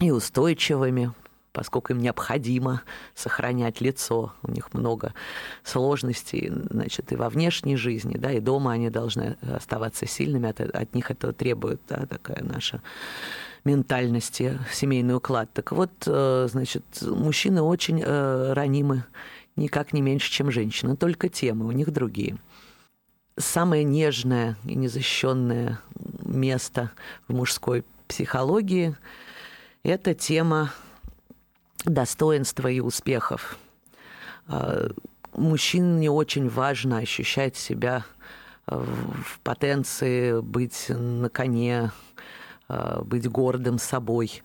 и 0.01 0.11
устойчивыми, 0.11 1.13
поскольку 1.55 1.93
им 1.93 2.01
необходимо 2.01 2.83
сохранять 3.15 3.81
лицо, 3.81 4.35
у 4.43 4.51
них 4.51 4.75
много 4.75 5.15
сложностей, 5.63 6.53
значит, 6.71 7.13
и 7.13 7.17
во 7.17 7.31
внешней 7.31 7.77
жизни, 7.77 8.17
да, 8.19 8.33
и 8.33 8.41
дома 8.41 8.73
они 8.73 8.91
должны 8.91 9.37
оставаться 9.41 10.05
сильными, 10.05 10.49
от, 10.49 10.61
от 10.61 10.95
них 10.95 11.11
этого 11.11 11.33
требует, 11.33 11.81
да, 11.89 12.07
такая 12.07 12.43
наша 12.43 12.83
ментальность, 13.65 14.43
семейный 14.73 15.15
уклад. 15.15 15.49
Так 15.55 15.71
вот, 15.73 15.91
э, 16.07 16.49
значит, 16.51 16.85
мужчины 17.01 17.63
очень 17.63 18.03
э, 18.05 18.53
ранимы, 18.53 19.05
никак 19.55 19.93
не 19.93 20.03
меньше, 20.03 20.31
чем 20.31 20.51
женщины, 20.51 20.97
только 20.97 21.29
темы 21.29 21.67
у 21.67 21.73
них 21.73 21.93
другие. 21.93 22.37
Самое 23.37 23.85
нежное 23.85 24.57
и 24.65 24.75
незащищенное 24.75 25.79
место 26.25 26.91
в 27.29 27.33
мужской 27.33 27.85
психологии– 28.09 28.97
это 29.85 30.15
тема 30.15 30.73
достоинства 31.85 32.69
и 32.69 32.81
успехов. 32.81 33.59
А, 34.47 34.89
мужчине 35.33 36.11
очень 36.11 36.49
важно 36.49 36.99
ощущать 36.99 37.57
себя 37.57 38.05
а, 38.67 38.79
в 38.79 39.41
потенции, 39.41 40.41
быть 40.41 40.87
на 40.89 41.29
коне, 41.29 41.93
а, 42.69 43.03
быть 43.03 43.29
гордым 43.29 43.79
собой. 43.79 44.43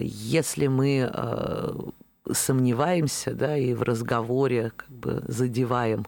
Если 0.00 0.68
мы 0.68 1.12
сомневаемся, 2.32 3.34
да, 3.34 3.58
и 3.58 3.74
в 3.74 3.82
разговоре 3.82 4.72
как 4.74 4.88
бы 4.88 5.22
задеваем 5.28 6.06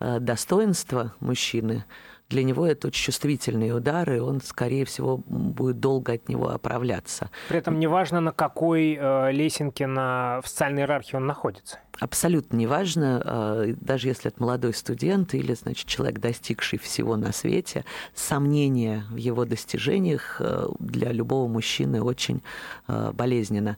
достоинство 0.00 1.12
мужчины, 1.20 1.84
для 2.30 2.42
него 2.42 2.66
это 2.66 2.88
очень 2.88 3.04
чувствительные 3.04 3.74
удары, 3.74 4.22
он, 4.22 4.40
скорее 4.40 4.84
всего, 4.84 5.18
будет 5.18 5.80
долго 5.80 6.14
от 6.14 6.28
него 6.28 6.50
оправляться. 6.50 7.30
При 7.48 7.58
этом 7.58 7.78
неважно, 7.78 8.20
на 8.20 8.32
какой 8.32 8.98
э, 8.98 9.32
лесенке 9.32 9.86
на, 9.86 10.40
в 10.42 10.48
социальной 10.48 10.82
иерархии 10.82 11.16
он 11.16 11.26
находится. 11.26 11.80
Абсолютно 12.00 12.56
неважно, 12.56 13.22
э, 13.24 13.74
даже 13.80 14.08
если 14.08 14.28
это 14.28 14.42
молодой 14.42 14.74
студент 14.74 15.32
или, 15.34 15.54
значит, 15.54 15.86
человек, 15.86 16.18
достигший 16.18 16.78
всего 16.78 17.16
на 17.16 17.32
свете, 17.32 17.84
сомнение 18.14 19.04
в 19.10 19.16
его 19.16 19.44
достижениях 19.44 20.36
э, 20.40 20.68
для 20.80 21.12
любого 21.12 21.46
мужчины 21.46 22.02
очень 22.02 22.42
э, 22.88 23.12
болезненно. 23.12 23.76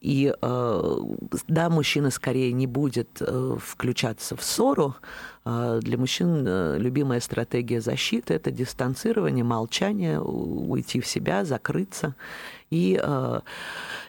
И 0.00 0.32
да, 0.40 1.70
мужчина 1.70 2.10
скорее 2.10 2.52
не 2.52 2.66
будет 2.66 3.20
включаться 3.60 4.36
в 4.36 4.42
ссору, 4.42 4.94
для 5.44 5.98
мужчин 5.98 6.76
любимая 6.76 7.20
стратегия 7.20 7.80
защиты– 7.80 8.34
это 8.34 8.50
дистанцирование, 8.50 9.44
молчание, 9.44 10.20
уйти 10.20 11.00
в 11.00 11.06
себя, 11.06 11.44
закрыться. 11.44 12.14
И, 12.70 13.00
э, 13.02 13.40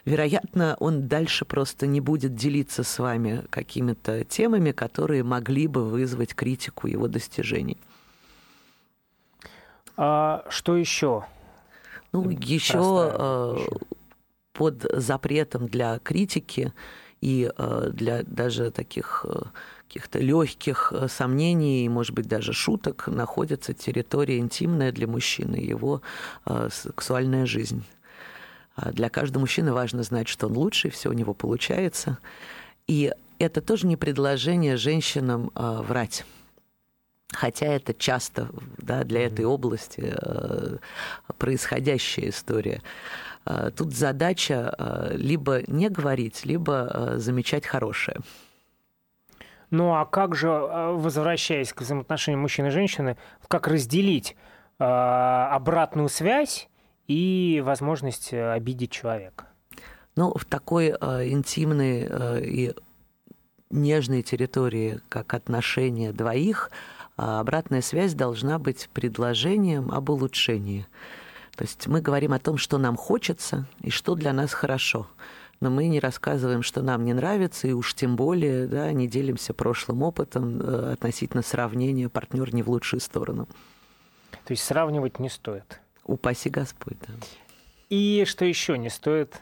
вероятно, 0.04 0.76
он 0.80 1.08
дальше 1.08 1.44
просто 1.44 1.86
не 1.86 2.00
будет 2.00 2.34
делиться 2.34 2.82
с 2.84 2.98
вами 2.98 3.44
какими-то 3.50 4.24
темами, 4.24 4.72
которые 4.72 5.22
могли 5.22 5.66
бы 5.66 5.84
вызвать 5.84 6.34
критику 6.34 6.86
его 6.86 7.08
достижений. 7.08 7.78
А 9.96 10.44
что 10.48 10.76
еще? 10.76 11.24
Ну, 12.12 12.28
еще 12.30 13.12
э, 13.14 13.56
под 14.52 14.84
запретом 14.92 15.68
для 15.68 15.98
критики 15.98 16.72
и 17.20 17.50
э, 17.56 17.90
для 17.92 18.22
даже 18.24 18.70
таких 18.70 19.24
каких-то 19.88 20.20
легких 20.20 20.92
сомнений, 21.08 21.88
может 21.88 22.14
быть, 22.14 22.28
даже 22.28 22.52
шуток, 22.52 23.08
находится 23.08 23.74
территория 23.74 24.38
интимная 24.38 24.92
для 24.92 25.08
мужчины, 25.08 25.56
его 25.56 26.00
сексуальная 26.70 27.44
жизнь. 27.44 27.82
А 28.82 28.92
для 28.92 29.10
каждого 29.10 29.40
мужчины 29.42 29.72
важно 29.72 30.02
знать, 30.02 30.26
что 30.26 30.46
он 30.46 30.56
лучший, 30.56 30.90
все 30.90 31.10
у 31.10 31.12
него 31.12 31.34
получается. 31.34 32.18
И 32.86 33.12
это 33.38 33.60
тоже 33.60 33.86
не 33.86 33.96
предложение 33.96 34.76
женщинам 34.78 35.50
э, 35.54 35.82
врать. 35.82 36.24
Хотя 37.30 37.66
это 37.66 37.92
часто 37.92 38.48
да, 38.78 39.04
для 39.04 39.26
этой 39.26 39.44
области 39.44 40.14
э, 40.16 40.78
происходящая 41.36 42.30
история. 42.30 42.80
Э, 43.44 43.70
тут 43.76 43.92
задача 43.92 44.74
э, 44.78 45.14
либо 45.14 45.60
не 45.66 45.90
говорить, 45.90 46.46
либо 46.46 46.90
э, 46.90 47.18
замечать 47.18 47.66
хорошее. 47.66 48.16
Ну 49.70 49.94
а 49.94 50.06
как 50.06 50.34
же, 50.34 50.48
возвращаясь 50.48 51.74
к 51.74 51.82
взаимоотношениям 51.82 52.40
мужчины 52.40 52.68
и 52.68 52.70
женщины, 52.70 53.18
как 53.46 53.68
разделить 53.68 54.36
э, 54.78 54.84
обратную 54.84 56.08
связь 56.08 56.69
и 57.10 57.60
возможность 57.60 58.32
э, 58.32 58.52
обидеть 58.52 58.92
человека. 58.92 59.48
Ну, 60.14 60.32
в 60.32 60.44
такой 60.44 60.94
э, 61.00 61.28
интимной 61.28 62.06
э, 62.08 62.40
и 62.44 62.74
нежной 63.68 64.22
территории, 64.22 65.00
как 65.08 65.34
отношения 65.34 66.12
двоих, 66.12 66.70
э, 66.70 67.22
обратная 67.22 67.82
связь 67.82 68.14
должна 68.14 68.60
быть 68.60 68.88
предложением 68.92 69.90
об 69.90 70.08
улучшении. 70.10 70.86
То 71.56 71.64
есть 71.64 71.88
мы 71.88 72.00
говорим 72.00 72.32
о 72.32 72.38
том, 72.38 72.58
что 72.58 72.78
нам 72.78 72.96
хочется 72.96 73.66
и 73.80 73.90
что 73.90 74.14
для 74.14 74.32
нас 74.32 74.52
хорошо. 74.52 75.08
Но 75.58 75.68
мы 75.68 75.88
не 75.88 75.98
рассказываем, 75.98 76.62
что 76.62 76.80
нам 76.80 77.04
не 77.04 77.12
нравится, 77.12 77.66
и 77.66 77.72
уж 77.72 77.94
тем 77.94 78.14
более 78.14 78.68
да, 78.68 78.92
не 78.92 79.08
делимся 79.08 79.52
прошлым 79.52 80.04
опытом 80.04 80.60
э, 80.60 80.92
относительно 80.92 81.42
сравнения 81.42 82.08
партнер 82.08 82.54
не 82.54 82.62
в 82.62 82.70
лучшую 82.70 83.00
сторону. 83.00 83.48
То 84.44 84.52
есть 84.52 84.62
сравнивать 84.62 85.18
не 85.18 85.28
стоит? 85.28 85.80
Упаси 86.04 86.50
Господь, 86.50 86.96
да. 87.06 87.14
И 87.88 88.24
что 88.26 88.44
еще 88.44 88.78
не 88.78 88.88
стоит, 88.88 89.40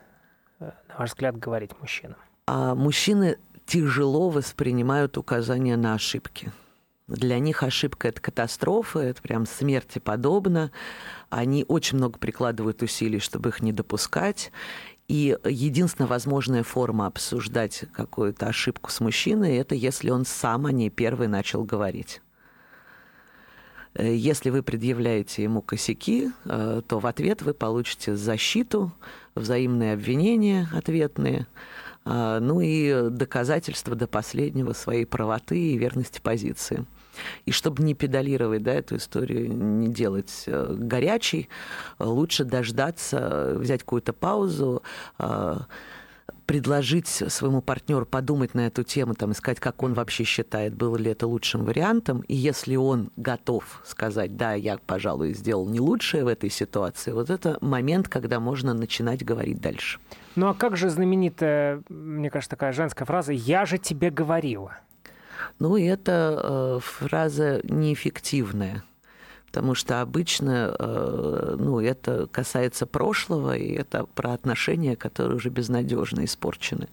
э, 0.60 0.70
на 0.88 0.96
ваш 0.98 1.10
взгляд, 1.10 1.36
говорить 1.36 1.70
мужчинам? 1.80 2.16
А 2.46 2.74
мужчины 2.74 3.38
тяжело 3.66 4.30
воспринимают 4.30 5.18
указания 5.18 5.76
на 5.76 5.94
ошибки. 5.94 6.50
Для 7.08 7.38
них 7.38 7.62
ошибка– 7.62 8.08
это 8.08 8.20
катастрофа, 8.20 9.00
это 9.00 9.22
прям 9.22 9.46
смерти 9.46 9.98
подобно. 9.98 10.70
Они 11.30 11.64
очень 11.66 11.96
много 11.96 12.18
прикладывают 12.18 12.82
усилий, 12.82 13.18
чтобы 13.18 13.48
их 13.48 13.62
не 13.62 13.72
допускать. 13.72 14.52
И 15.08 15.36
единственная 15.44 16.08
возможная 16.08 16.62
форма 16.62 17.06
обсуждать 17.06 17.84
какую-то 17.94 18.46
ошибку 18.46 18.90
с 18.90 19.00
мужчиной– 19.00 19.56
это 19.58 19.74
если 19.74 20.10
он 20.10 20.26
сам 20.26 20.66
о 20.66 20.72
ней 20.72 20.90
первый 20.90 21.28
начал 21.28 21.64
говорить. 21.64 22.20
Э, 23.94 24.14
если 24.14 24.51
вы 24.51 24.62
предъявляете 24.62 25.42
ему 25.42 25.62
косяки, 25.62 26.31
э, 26.44 26.83
то 26.87 26.98
в 26.98 27.07
ответ 27.07 27.42
вы 27.42 27.55
получите 27.55 28.16
защиту, 28.16 28.92
взаимные 29.35 29.94
обвинения 29.94 30.68
ответные, 30.72 31.46
э, 32.05 32.38
ну 32.40 32.61
и 32.61 33.11
доказательства 33.11 33.94
до 33.94 34.07
последнего 34.07 34.72
своей 34.72 35.05
правоты 35.05 35.59
и 35.59 35.79
верности 35.79 36.20
позиции. 36.20 36.85
И 37.46 37.51
чтобы 37.51 37.83
не 37.83 37.94
педалировать 37.94 38.62
да, 38.62 38.74
эту 38.74 38.96
историю, 38.96 39.53
не 39.53 39.88
делать 39.88 40.44
горячей, 40.46 41.48
лучше 41.98 42.44
дождаться, 42.44 43.55
взять 43.57 43.81
какую-то 43.81 44.12
паузу, 44.12 44.85
предложить 46.48 47.08
своему 47.08 47.61
партнеру 47.61 48.06
подумать 48.06 48.54
на 48.54 48.66
эту 48.66 48.82
тему, 48.82 49.14
там, 49.14 49.32
искать, 49.32 49.61
как 49.61 49.82
он 49.82 49.92
вообще 49.92 50.24
считает, 50.24 50.74
было 50.74 50.96
ли 50.96 51.11
это 51.11 51.26
лучшим 51.26 51.66
вариантом. 51.66 52.22
И 52.22 52.34
если 52.34 52.74
он 52.74 53.11
готов 53.16 53.82
сказать, 53.84 54.34
да, 54.34 54.54
я, 54.54 54.78
пожалуй, 54.78 55.34
сделал 55.34 55.68
не 55.68 55.78
лучшее 55.78 56.24
в 56.24 56.26
этой 56.26 56.48
ситуации, 56.48 57.12
вот 57.12 57.28
это 57.28 57.58
момент, 57.61 58.08
когда 58.08 58.40
можно 58.40 58.72
начинать 58.72 59.22
говорить 59.22 59.61
дальше. 59.61 60.00
Ну 60.37 60.48
а 60.48 60.54
как 60.54 60.78
же 60.78 60.88
знаменитая, 60.88 61.82
мне 61.90 62.30
кажется, 62.30 62.56
такая 62.56 62.72
женская 62.72 63.04
фраза 63.04 63.34
«я 63.34 63.66
же 63.66 63.76
тебе 63.76 64.08
говорила»? 64.11 64.78
Ну, 65.58 65.76
это 65.76 66.40
э, 66.42 66.80
фраза 66.82 67.61
неэффективная 67.64 68.84
потому 69.48 69.74
что 69.74 70.02
обычно 70.02 70.76
э, 70.78 71.56
ну, 71.58 71.80
это 71.80 72.26
касается 72.26 72.87
прошлого, 72.87 73.56
и 73.56 73.72
это 73.72 74.04
про 74.04 74.32
отношения, 74.32 74.94
которые 74.94 75.37
уже 75.37 75.48
безнадежно 75.48 76.24
испорчены. 76.24 76.88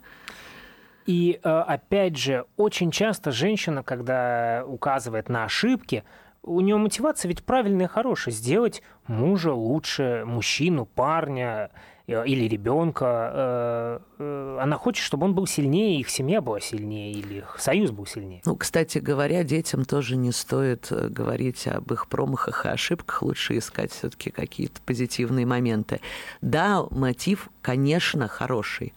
И 1.05 1.39
э, 1.43 1.49
опять 1.49 2.17
же, 2.17 2.45
очень 2.55 2.91
часто 2.91 3.31
женщина, 3.31 3.83
когда 3.83 4.63
указывает 4.65 5.27
на 5.27 5.43
ошибки, 5.43 6.03
у 6.43 6.61
нее 6.61 6.77
мотивация 6.77 7.27
ведь 7.27 7.43
правильная 7.43 7.87
и 7.87 7.89
хорошая. 7.89 8.33
Сделать 8.33 8.81
мужа 9.05 9.53
лучше, 9.53 10.23
мужчину, 10.25 10.85
парня, 10.85 11.71
или 12.07 12.47
ребенка, 12.47 13.31
э, 13.33 13.99
э, 14.19 14.57
она 14.61 14.77
хочет, 14.77 15.03
чтобы 15.03 15.25
он 15.25 15.33
был 15.33 15.47
сильнее, 15.47 15.99
их 15.99 16.09
семья 16.09 16.39
была 16.39 16.59
сильнее, 16.59 17.11
или 17.11 17.39
их 17.39 17.55
союз 17.59 17.91
был 17.91 18.05
сильнее. 18.05 18.41
Ну, 18.45 18.55
кстати 18.55 18.99
говоря, 18.99 19.43
детям 19.43 19.85
тоже 19.85 20.15
не 20.15 20.31
стоит 20.31 20.91
говорить 20.91 21.67
об 21.67 21.91
их 21.91 22.07
промахах 22.07 22.65
и 22.65 22.69
ошибках, 22.69 23.23
лучше 23.23 23.57
искать 23.57 23.91
все-таки 23.91 24.29
какие-то 24.29 24.81
позитивные 24.85 25.45
моменты. 25.45 25.99
Да, 26.41 26.85
мотив, 26.91 27.49
конечно, 27.61 28.27
хороший, 28.27 28.93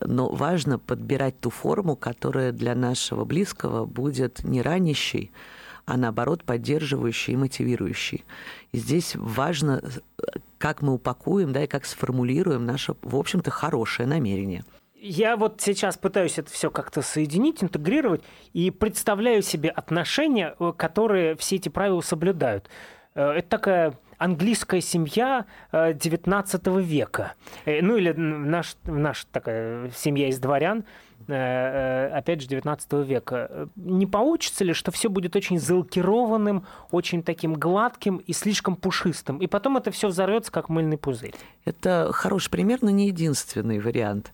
но 0.00 0.28
важно 0.28 0.78
подбирать 0.78 1.40
ту 1.40 1.50
форму, 1.50 1.96
которая 1.96 2.52
для 2.52 2.74
нашего 2.74 3.24
близкого 3.24 3.86
будет 3.86 4.44
не 4.44 4.60
ранящей, 4.62 5.30
а 5.84 5.96
наоборот 5.96 6.44
поддерживающий 6.44 7.34
и 7.34 7.36
мотивирующий. 7.36 8.24
И 8.72 8.78
здесь 8.78 9.16
важно, 9.16 9.82
как 10.58 10.82
мы 10.82 10.94
упакуем, 10.94 11.52
да, 11.52 11.64
и 11.64 11.66
как 11.66 11.84
сформулируем 11.84 12.64
наше, 12.66 12.94
в 13.02 13.16
общем-то, 13.16 13.50
хорошее 13.50 14.08
намерение. 14.08 14.64
Я 15.04 15.36
вот 15.36 15.60
сейчас 15.60 15.96
пытаюсь 15.96 16.38
это 16.38 16.48
все 16.52 16.70
как-то 16.70 17.02
соединить, 17.02 17.60
интегрировать 17.64 18.22
и 18.52 18.70
представляю 18.70 19.42
себе 19.42 19.68
отношения, 19.68 20.54
э, 20.60 20.72
которые 20.76 21.34
все 21.34 21.56
эти 21.56 21.68
правила 21.68 22.02
соблюдают. 22.02 22.70
Э, 23.16 23.32
это 23.32 23.48
такая 23.48 23.94
английская 24.18 24.80
семья 24.80 25.46
XIX 25.72 26.78
э, 26.78 26.82
века. 26.82 27.34
Ну 27.66 27.96
или 27.96 28.12
наш, 28.12 28.76
наша 28.84 29.26
такая 29.32 29.90
семья 29.90 30.28
из 30.28 30.38
дворян, 30.38 30.84
опять 31.26 32.42
же, 32.42 32.48
19 32.48 32.92
века. 33.06 33.68
Не 33.76 34.06
получится 34.06 34.64
ли, 34.64 34.72
что 34.72 34.90
все 34.90 35.08
будет 35.08 35.36
очень 35.36 35.58
залакированным, 35.58 36.66
очень 36.90 37.22
таким 37.22 37.54
гладким 37.54 38.16
и 38.18 38.32
слишком 38.32 38.76
пушистым, 38.76 39.38
и 39.38 39.46
потом 39.46 39.76
это 39.76 39.90
все 39.90 40.08
взорвется, 40.08 40.52
как 40.52 40.68
мыльный 40.68 40.98
пузырь? 40.98 41.34
Это 41.64 42.10
хороший 42.12 42.50
пример, 42.50 42.78
но 42.82 42.90
не 42.90 43.06
единственный 43.08 43.78
вариант. 43.78 44.32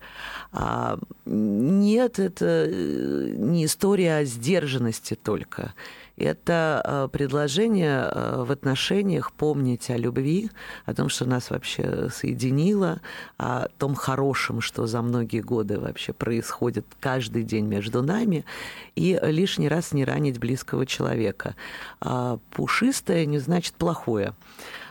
А, 0.53 0.99
нет, 1.27 2.19
это 2.19 2.67
э, 2.69 3.35
не 3.37 3.67
история 3.67 4.17
о 4.17 4.25
сдержанности 4.25 5.15
только 5.15 5.75
это 6.19 6.83
э, 6.85 7.09
предложение 7.11 8.11
э, 8.11 8.43
в 8.45 8.51
отношениях 8.51 9.33
помнить 9.33 9.91
о 9.91 9.97
любви, 9.97 10.51
о 10.85 10.95
том, 10.95 11.09
что 11.09 11.25
нас 11.25 11.51
вообще 11.51 12.09
соединило, 12.11 13.01
о 13.37 13.69
том 13.79 13.95
хорошем, 13.95 14.61
что 14.61 14.87
за 14.87 15.03
многие 15.03 15.41
годы 15.41 15.79
вообще 15.79 16.13
происходит 16.13 16.87
каждый 17.01 17.45
день 17.45 17.67
между 17.67 18.03
нами, 18.03 18.45
и 18.97 19.19
лишний 19.23 19.69
раз 19.69 19.93
не 19.93 20.05
ранить 20.05 20.39
близкого 20.39 20.87
человека. 20.87 21.55
А 22.01 22.39
пушистое 22.51 23.25
не 23.27 23.39
значит 23.39 23.75
плохое. 23.75 24.35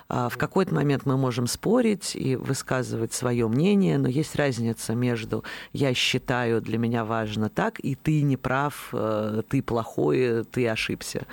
А, 0.10 0.30
в 0.30 0.38
какой-то 0.38 0.74
момент 0.74 1.06
мы 1.06 1.18
можем 1.18 1.48
спорить 1.48 2.16
и 2.16 2.36
высказывать 2.36 3.14
свое 3.14 3.48
мнение, 3.48 3.98
но 3.98 4.08
есть 4.08 4.36
разница 4.36 4.96
между 4.96 5.44
«я 5.74 5.94
считаю, 5.94 6.62
для 6.62 6.78
меня 6.78 7.04
важно 7.04 7.50
так», 7.50 7.80
и 7.80 7.96
«ты 7.96 8.22
не 8.22 8.38
прав, 8.38 8.90
э, 8.94 9.42
ты 9.50 9.62
плохой, 9.62 10.46
ты 10.46 10.68
ошибся». 10.68 11.26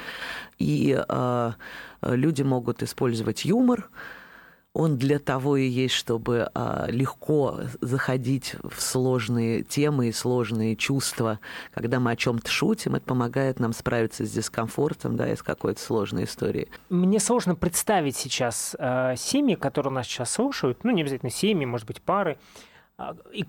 И 0.58 0.96
э, 0.96 1.52
люди 2.02 2.42
могут 2.42 2.82
использовать 2.82 3.44
юмор, 3.44 3.88
он 4.74 4.98
для 4.98 5.20
того 5.20 5.56
и 5.56 5.66
есть, 5.66 5.94
чтобы 5.94 6.50
а, 6.52 6.87
легко 6.88 7.60
заходить 7.80 8.56
в 8.68 8.82
сложные 8.82 9.62
темы 9.62 10.08
и 10.08 10.12
сложные 10.12 10.74
чувства. 10.74 11.38
Когда 11.72 12.00
мы 12.00 12.10
о 12.10 12.16
чем-то 12.16 12.50
шутим, 12.50 12.96
это 12.96 13.06
помогает 13.06 13.60
нам 13.60 13.72
справиться 13.72 14.26
с 14.26 14.30
дискомфортом, 14.30 15.16
да, 15.16 15.30
и 15.30 15.37
с 15.37 15.42
какой-то 15.44 15.80
сложной 15.80 16.24
историей. 16.24 16.68
Мне 16.90 17.20
сложно 17.20 17.54
представить 17.54 18.16
сейчас 18.16 18.74
э, 18.76 19.14
семьи, 19.16 19.54
которые 19.54 19.92
нас 19.92 20.06
сейчас 20.06 20.32
слушают, 20.32 20.82
ну, 20.82 20.90
не 20.90 21.02
обязательно 21.02 21.30
семьи, 21.30 21.64
может 21.64 21.87
быть, 21.87 22.02
пары, 22.02 22.37
и 23.33 23.44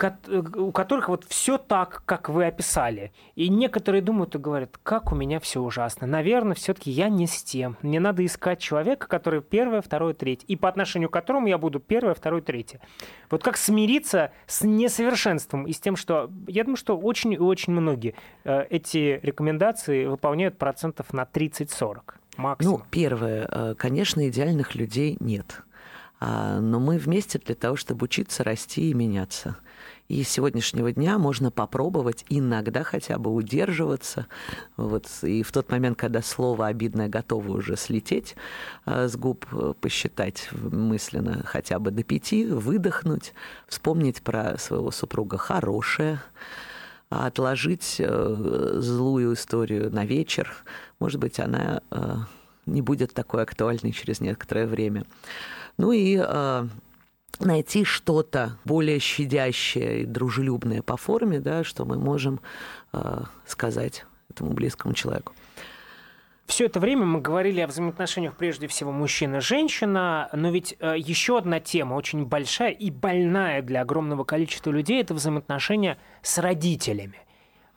у 0.58 0.72
которых 0.72 1.08
вот 1.08 1.24
все 1.26 1.60
так, 1.60 2.02
как 2.06 2.30
вы 2.30 2.46
описали. 2.48 3.12
И 3.36 3.48
некоторые 3.48 4.02
думают 4.02 4.34
и 4.34 4.40
говорят, 4.40 4.80
как 4.82 5.12
у 5.12 5.16
меня 5.16 5.40
все 5.40 5.62
ужасно. 5.62 6.08
Наверное, 6.08 6.56
все-таки 6.56 6.90
я 6.90 7.10
не 7.10 7.28
с 7.28 7.44
тем. 7.44 7.78
Мне 7.84 8.00
надо 8.00 8.26
искать 8.26 8.60
человека, 8.60 9.08
который 9.08 9.42
первое, 9.42 9.82
второе, 9.82 10.16
третье. 10.16 10.48
И 10.48 10.56
по 10.56 10.68
отношению 10.68 11.10
к 11.10 11.14
которому 11.14 11.46
я 11.46 11.60
буду 11.60 11.80
первое, 11.80 12.16
второе, 12.16 12.42
третье. 12.42 12.82
Вот 13.30 13.44
как 13.44 13.58
смириться 13.58 14.32
с 14.48 14.64
несовершенством 14.64 15.68
и 15.68 15.74
с 15.74 15.80
тем, 15.80 15.96
что 15.96 16.32
я 16.48 16.64
думаю, 16.64 16.78
что 16.78 16.98
очень 16.98 17.34
и 17.34 17.38
очень 17.38 17.74
многие 17.74 18.16
э, 18.46 18.66
эти 18.72 19.20
рекомендации 19.22 20.06
выполняют 20.06 20.58
процентов 20.58 21.14
на 21.14 21.22
30-40 21.22 22.16
максимум. 22.38 22.80
Ну, 22.80 22.86
первое, 22.90 23.48
э, 23.50 23.76
конечно, 23.78 24.28
идеальных 24.28 24.74
людей 24.74 25.18
нет. 25.20 25.62
А, 26.20 26.60
но 26.60 26.80
мы 26.80 26.98
вместе 26.98 27.40
для 27.40 27.56
того, 27.56 27.76
чтобы 27.76 28.06
учиться, 28.06 28.44
расти 28.44 28.90
и 28.90 28.94
меняться. 28.94 29.58
И 30.08 30.24
с 30.24 30.30
сегодняшнего 30.30 30.92
дня 30.92 31.18
можно 31.18 31.50
попробовать 31.50 32.26
иногда 32.30 32.84
хотя 32.84 33.18
бы 33.18 33.34
удерживаться. 33.34 34.28
Вот. 34.78 35.08
И 35.24 35.42
в 35.42 35.52
тот 35.52 35.72
момент, 35.72 35.98
когда 35.98 36.22
слово 36.22 36.68
обидное 36.68 37.10
готово 37.10 37.58
уже 37.58 37.76
слететь 37.76 38.36
а, 38.86 39.08
с 39.08 39.16
губ, 39.16 39.46
посчитать 39.82 40.50
мысленно 40.52 41.44
хотя 41.46 41.80
бы 41.80 41.92
до 41.92 42.04
пяти, 42.04 42.46
выдохнуть, 42.46 43.34
вспомнить 43.68 44.22
про 44.22 44.58
своего 44.58 44.92
супруга 44.92 45.38
хорошее, 45.38 46.22
отложить 47.10 47.98
э, 48.00 48.76
злую 48.80 49.34
историю 49.34 49.92
на 49.92 50.06
вечер. 50.06 50.56
Может 51.00 51.20
быть, 51.20 51.40
она 51.40 51.82
э, 51.92 52.16
не 52.66 52.82
будет 52.82 53.14
такой 53.14 53.44
актуальной 53.44 53.92
через 53.92 54.20
некоторое 54.20 54.68
время. 54.68 55.06
Ну 55.78 55.92
и 55.92 56.18
э, 56.22 56.68
найти 57.40 57.84
что-то 57.84 58.58
более 58.66 59.00
щадящее 59.00 60.02
и 60.02 60.06
дружелюбное 60.06 60.82
по 60.82 60.98
форме, 60.98 61.40
да, 61.40 61.64
что 61.64 61.86
мы 61.86 61.98
можем 61.98 62.40
э, 62.94 63.24
сказать 63.46 64.06
этому 64.30 64.54
близкому 64.54 64.94
человеку. 64.94 65.34
Все 66.46 66.66
это 66.66 66.80
время 66.80 67.06
мы 67.06 67.22
говорили 67.22 67.60
о 67.62 67.68
взаимоотношениях 67.68 68.36
прежде 68.36 68.68
всего 68.68 68.92
мужчина-женщина, 68.92 70.30
но 70.32 70.52
ведь 70.52 70.76
э, 70.80 70.96
еще 70.98 71.40
одна 71.40 71.60
тема 71.60 71.96
очень 71.96 72.26
большая 72.26 72.72
и 72.72 72.92
больная 72.92 73.64
для 73.64 73.82
огромного 73.82 74.24
количества 74.24 74.70
людей– 74.70 75.02
это 75.02 75.16
взаимоотношения 75.16 75.98
с 76.22 76.38
родителями. 76.38 77.18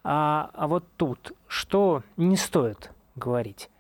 А, 0.05 0.51
а 0.53 0.69
вот 0.69 0.85
тут 0.97 1.33
что 1.47 2.03
не 2.19 2.37
стоит 2.37 2.91
говорить? 3.17 3.71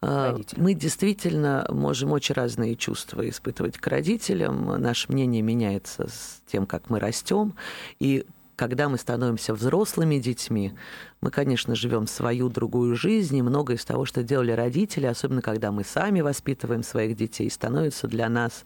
Родителям? 0.00 0.64
Мы 0.64 0.74
действительно 0.74 1.66
можем 1.70 2.12
очень 2.12 2.34
разные 2.34 2.76
чувства 2.76 3.28
испытывать 3.28 3.78
к 3.78 3.86
родителям. 3.86 4.80
Наше 4.80 5.10
мнение 5.12 5.42
меняется 5.42 6.08
с 6.08 6.42
тем, 6.46 6.66
как 6.66 6.90
мы 6.90 7.00
растем. 7.00 7.54
И 7.98 8.26
когда 8.58 8.88
мы 8.88 8.98
становимся 8.98 9.54
взрослыми 9.54 10.18
детьми, 10.18 10.74
мы, 11.20 11.30
конечно, 11.30 11.76
живем 11.76 12.08
свою 12.08 12.48
другую 12.48 12.96
жизнь, 12.96 13.36
и 13.36 13.42
многое 13.42 13.76
из 13.76 13.84
того, 13.84 14.04
что 14.04 14.24
делали 14.24 14.50
родители, 14.50 15.06
особенно 15.06 15.42
когда 15.42 15.70
мы 15.70 15.84
сами 15.84 16.22
воспитываем 16.22 16.82
своих 16.82 17.16
детей, 17.16 17.48
становится 17.50 18.08
для 18.08 18.28
нас 18.28 18.64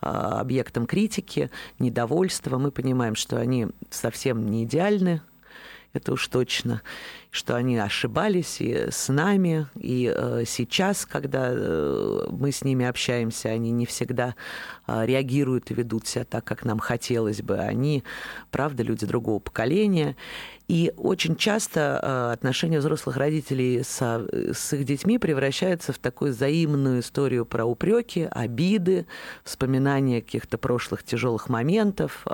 а, 0.00 0.40
объектом 0.40 0.86
критики, 0.86 1.50
недовольства. 1.80 2.58
Мы 2.58 2.70
понимаем, 2.70 3.16
что 3.16 3.36
они 3.36 3.66
совсем 3.90 4.48
не 4.48 4.62
идеальны, 4.62 5.22
это 5.92 6.12
уж 6.12 6.26
точно 6.28 6.82
что 7.32 7.56
они 7.56 7.78
ошибались 7.78 8.60
и 8.60 8.90
с 8.90 9.08
нами, 9.08 9.66
и 9.74 10.12
э, 10.14 10.44
сейчас, 10.46 11.06
когда 11.06 11.48
э, 11.50 12.26
мы 12.30 12.52
с 12.52 12.62
ними 12.62 12.84
общаемся, 12.84 13.48
они 13.48 13.70
не 13.70 13.86
всегда 13.86 14.34
э, 14.86 15.06
реагируют 15.06 15.70
и 15.70 15.74
ведут 15.74 16.06
себя 16.06 16.26
так, 16.26 16.44
как 16.44 16.66
нам 16.66 16.78
хотелось 16.78 17.40
бы. 17.40 17.56
Они, 17.56 18.04
правда, 18.50 18.82
люди 18.82 19.06
другого 19.06 19.38
поколения. 19.38 20.14
И 20.68 20.92
очень 20.98 21.34
часто 21.36 22.32
отношения 22.32 22.78
взрослых 22.78 23.16
родителей 23.16 23.82
со, 23.82 24.26
с 24.30 24.74
их 24.74 24.84
детьми 24.84 25.18
превращаются 25.18 25.94
в 25.94 25.98
такую 25.98 26.32
взаимную 26.32 27.00
историю 27.00 27.46
про 27.46 27.64
упреки, 27.64 28.28
обиды, 28.30 29.06
вспоминания 29.42 30.20
каких-то 30.20 30.58
прошлых 30.58 31.02
тяжелых 31.02 31.48
моментов, 31.48 32.24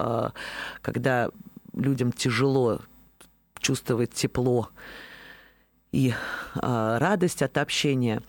когда 0.83 1.31
людям 1.73 2.13
тяжело 2.13 2.81
чувствовать 3.61 4.13
тепло 4.13 4.69
и 5.93 6.11
э, 6.11 6.99
радость 6.99 7.43
от 7.43 7.57
общения. 7.59 8.23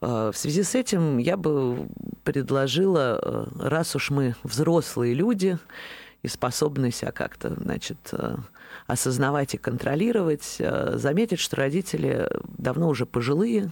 Э, 0.00 0.30
в 0.32 0.36
связи 0.36 0.62
с 0.62 0.74
этим 0.74 1.18
я 1.18 1.36
бы 1.36 1.88
предложила, 2.24 3.20
э, 3.22 3.46
раз 3.60 3.94
уж 3.94 4.10
мы 4.10 4.34
взрослые 4.42 5.14
люди 5.14 5.58
и 6.22 6.28
способны 6.28 6.90
себя 6.90 7.12
как-то, 7.12 7.54
значит, 7.54 7.98
э, 8.12 8.36
осознавать 8.86 9.54
и 9.54 9.58
контролировать, 9.58 10.56
э, 10.58 10.96
заметить, 10.96 11.38
что 11.38 11.56
родители 11.56 12.28
давно 12.58 12.88
уже 12.88 13.06
пожилые, 13.06 13.70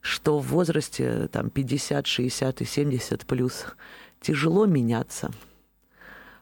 что 0.00 0.38
в 0.40 0.48
возрасте 0.48 1.28
там, 1.28 1.50
50, 1.50 2.06
60 2.06 2.60
и 2.60 2.64
70 2.64 3.26
плюс 3.26 3.66
тяжело 4.20 4.66
меняться. 4.66 5.30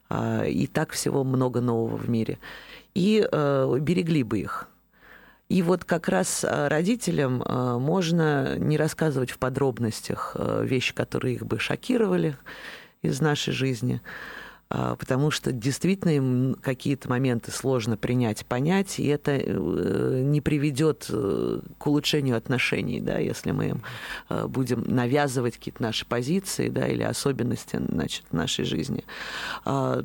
Э, 0.08 0.48
и 0.48 0.66
так 0.66 0.92
всего 0.92 1.24
много 1.24 1.60
нового 1.60 1.96
в 1.96 2.08
мире 2.08 2.38
и 2.94 3.26
э, 3.30 3.76
берегли 3.80 4.22
бы 4.22 4.38
их. 4.38 4.68
И 5.52 5.60
вот 5.60 5.84
как 5.84 6.08
раз 6.08 6.44
э, 6.44 6.68
родителям 6.68 7.42
э, 7.42 7.76
можно 7.78 8.56
не 8.56 8.78
рассказывать 8.78 9.30
в 9.30 9.38
подробностях 9.38 10.34
э, 10.34 10.64
вещи, 10.64 10.94
которые 10.94 11.34
их 11.34 11.44
бы 11.44 11.58
шокировали 11.58 12.38
из 13.02 13.20
нашей 13.20 13.52
жизни, 13.52 14.00
потому 14.68 15.30
что 15.30 15.52
действительно 15.52 16.16
им 16.16 16.54
какие-то 16.62 17.10
моменты 17.10 17.50
сложно 17.50 17.98
принять, 17.98 18.46
понять, 18.46 19.00
и 19.00 19.06
это 19.08 19.36
не 19.36 20.40
приведет 20.40 21.10
к 21.10 21.86
улучшению 21.86 22.36
отношений, 22.36 23.00
да, 23.00 23.18
если 23.18 23.50
мы 23.50 23.70
им 23.70 23.82
будем 24.46 24.84
навязывать 24.86 25.58
какие-то 25.58 25.82
наши 25.82 26.06
позиции 26.06 26.68
да, 26.68 26.86
или 26.86 27.02
особенности 27.02 27.80
значит, 27.86 28.32
нашей 28.32 28.64
жизни 28.64 29.04
а, 29.64 30.04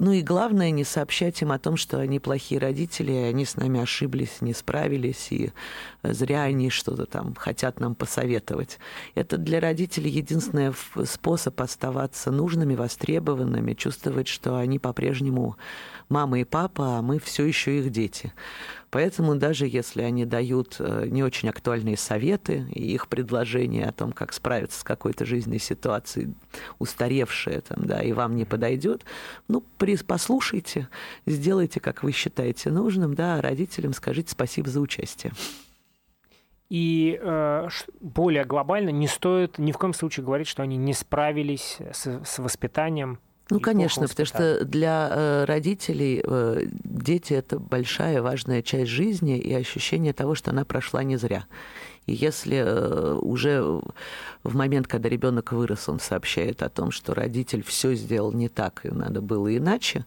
ну 0.00 0.12
и 0.12 0.22
главное, 0.22 0.70
не 0.70 0.84
сообщать 0.84 1.42
им 1.42 1.50
о 1.50 1.58
том, 1.58 1.76
что 1.76 1.98
они 1.98 2.20
плохие 2.20 2.60
родители, 2.60 3.10
и 3.10 3.16
они 3.16 3.44
с 3.44 3.56
нами 3.56 3.80
ошиблись, 3.80 4.40
не 4.40 4.54
справились, 4.54 5.32
и 5.32 5.52
зря 6.04 6.44
они 6.44 6.70
что-то 6.70 7.04
там 7.04 7.34
хотят 7.34 7.80
нам 7.80 7.96
посоветовать. 7.96 8.78
Это 9.16 9.38
для 9.38 9.58
родителей 9.58 10.10
единственный 10.10 10.72
способ 11.04 11.60
оставаться 11.60 12.30
нужными, 12.30 12.76
востребованными, 12.76 13.74
чувствовать, 13.74 14.28
что 14.28 14.56
они 14.56 14.78
по-прежнему 14.78 15.56
мама 16.08 16.40
и 16.40 16.44
папа, 16.44 16.98
а 16.98 17.02
мы 17.02 17.18
все 17.18 17.44
еще 17.44 17.78
их 17.78 17.90
дети. 17.90 18.32
Поэтому 18.90 19.36
даже 19.36 19.66
если 19.66 20.02
они 20.02 20.24
дают 20.24 20.76
э, 20.78 21.06
не 21.08 21.22
очень 21.22 21.50
актуальные 21.50 21.98
советы, 21.98 22.66
и 22.72 22.94
их 22.94 23.08
предложения 23.08 23.86
о 23.86 23.92
том, 23.92 24.12
как 24.12 24.32
справиться 24.32 24.80
с 24.80 24.84
какой-то 24.84 25.26
жизненной 25.26 25.58
ситуацией, 25.58 26.34
устаревшая 26.78 27.60
там, 27.60 27.84
да, 27.84 28.00
и 28.02 28.12
вам 28.12 28.34
не 28.36 28.46
подойдет, 28.46 29.04
ну, 29.46 29.62
послушайте, 30.06 30.88
сделайте, 31.26 31.80
как 31.80 32.02
вы 32.02 32.12
считаете 32.12 32.70
нужным, 32.70 33.14
да, 33.14 33.36
а 33.36 33.42
родителям 33.42 33.92
скажите 33.92 34.30
спасибо 34.30 34.70
за 34.70 34.80
участие. 34.80 35.32
И 36.70 37.18
э, 37.20 37.68
более 38.00 38.44
глобально 38.44 38.90
не 38.90 39.06
стоит 39.06 39.58
ни 39.58 39.72
в 39.72 39.78
коем 39.78 39.94
случае 39.94 40.24
говорить, 40.24 40.48
что 40.48 40.62
они 40.62 40.76
не 40.76 40.92
справились 40.92 41.78
с, 41.92 42.20
с 42.24 42.38
воспитанием 42.38 43.18
ну, 43.50 43.60
конечно, 43.60 44.06
потому 44.06 44.26
что 44.26 44.64
для 44.64 45.08
э, 45.10 45.44
родителей 45.44 46.20
э, 46.22 46.66
дети 46.84 47.32
это 47.32 47.58
большая 47.58 48.20
важная 48.20 48.62
часть 48.62 48.90
жизни 48.90 49.38
и 49.38 49.54
ощущение 49.54 50.12
того, 50.12 50.34
что 50.34 50.50
она 50.50 50.64
прошла 50.64 51.02
не 51.02 51.16
зря. 51.16 51.46
И 52.06 52.12
если 52.12 52.58
э, 52.58 53.14
уже 53.14 53.62
в 54.42 54.54
момент, 54.54 54.86
когда 54.86 55.08
ребенок 55.08 55.52
вырос, 55.52 55.88
он 55.88 55.98
сообщает 55.98 56.62
о 56.62 56.68
том, 56.68 56.90
что 56.90 57.14
родитель 57.14 57.62
все 57.62 57.94
сделал 57.94 58.32
не 58.32 58.48
так, 58.48 58.84
и 58.84 58.90
надо 58.90 59.22
было 59.22 59.54
иначе, 59.56 60.04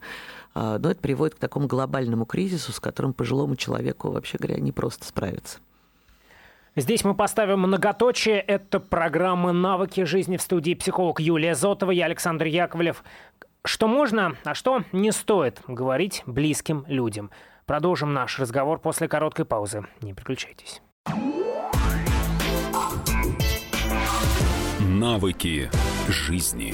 но 0.53 0.77
ну, 0.77 0.89
это 0.89 0.99
приводит 0.99 1.35
к 1.35 1.39
такому 1.39 1.67
глобальному 1.67 2.25
кризису, 2.25 2.73
с 2.73 2.79
которым 2.79 3.13
пожилому 3.13 3.55
человеку, 3.55 4.11
вообще 4.11 4.37
говоря, 4.37 4.59
не 4.59 4.73
просто 4.73 5.05
справиться. 5.05 5.59
Здесь 6.77 7.03
мы 7.03 7.13
поставим 7.15 7.59
многоточие. 7.59 8.39
Это 8.39 8.79
программа 8.79 9.51
«Навыки 9.51 10.05
жизни» 10.05 10.37
в 10.37 10.41
студии 10.41 10.73
психолог 10.73 11.19
Юлия 11.19 11.53
Зотова, 11.53 11.91
я 11.91 12.05
Александр 12.05 12.45
Яковлев. 12.45 13.03
Что 13.65 13.89
можно, 13.89 14.37
а 14.45 14.53
что 14.53 14.83
не 14.93 15.11
стоит 15.11 15.59
говорить 15.67 16.23
близким 16.25 16.85
людям. 16.87 17.29
Продолжим 17.65 18.13
наш 18.13 18.39
разговор 18.39 18.79
после 18.79 19.09
короткой 19.09 19.43
паузы. 19.43 19.85
Не 20.01 20.13
переключайтесь. 20.13 20.81
Навыки 24.79 25.69
жизни. 26.07 26.73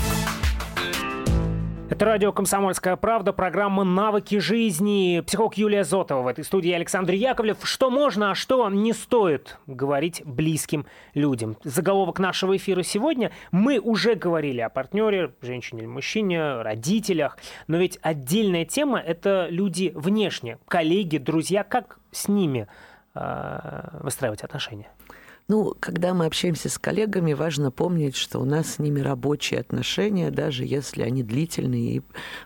Это 2.01 2.09
радио 2.09 2.31
«Комсомольская 2.31 2.95
правда», 2.95 3.31
программа 3.31 3.83
«Навыки 3.83 4.39
жизни». 4.39 5.21
Психолог 5.21 5.53
Юлия 5.53 5.83
Зотова 5.83 6.23
в 6.23 6.27
этой 6.27 6.43
студии 6.43 6.71
Александр 6.71 7.13
Яковлев. 7.13 7.57
Что 7.61 7.91
можно, 7.91 8.31
а 8.31 8.33
что 8.33 8.67
не 8.71 8.91
стоит 8.91 9.59
говорить 9.67 10.23
близким 10.25 10.87
людям. 11.13 11.57
Заголовок 11.63 12.17
нашего 12.17 12.57
эфира 12.57 12.81
сегодня. 12.81 13.31
Мы 13.51 13.77
уже 13.77 14.15
говорили 14.15 14.61
о 14.61 14.69
партнере, 14.69 15.35
женщине 15.43 15.81
или 15.81 15.85
мужчине, 15.85 16.63
родителях. 16.63 17.37
Но 17.67 17.77
ведь 17.77 17.99
отдельная 18.01 18.65
тема– 18.65 18.99
это 19.05 19.45
люди 19.51 19.91
внешне, 19.93 20.57
коллеги, 20.67 21.19
друзья. 21.19 21.63
Как 21.63 21.99
с 22.09 22.27
ними 22.27 22.67
э, 23.13 23.99
выстраивать 24.01 24.41
отношения? 24.41 24.89
Ну, 25.47 25.75
когда 25.79 26.13
мы 26.13 26.25
общаемся 26.25 26.69
с 26.69 26.77
коллегами, 26.77 27.33
важно 27.33 27.71
помнить, 27.71 28.15
что 28.15 28.39
у 28.39 28.45
нас 28.45 28.75
с 28.75 28.79
ними 28.79 29.01
рабочие 29.01 29.59
отношения, 29.59 30.31
даже 30.31 30.65
если 30.65 31.01
они 31.01 31.23
длительные 31.23 31.97
и 31.97 32.01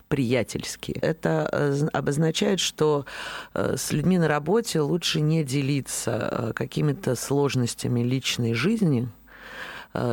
приятельские. 0.08 0.98
Это 1.00 1.48
э, 1.52 1.86
обозначает, 1.92 2.58
что 2.60 3.06
э, 3.54 3.76
с 3.76 3.92
людьми 3.92 4.18
на 4.18 4.28
работе 4.28 4.80
лучше 4.80 5.20
не 5.20 5.44
делиться 5.44 6.28
э, 6.30 6.52
какими-то 6.52 7.14
сложностями 7.14 8.00
личной 8.00 8.54
жизни, 8.54 9.08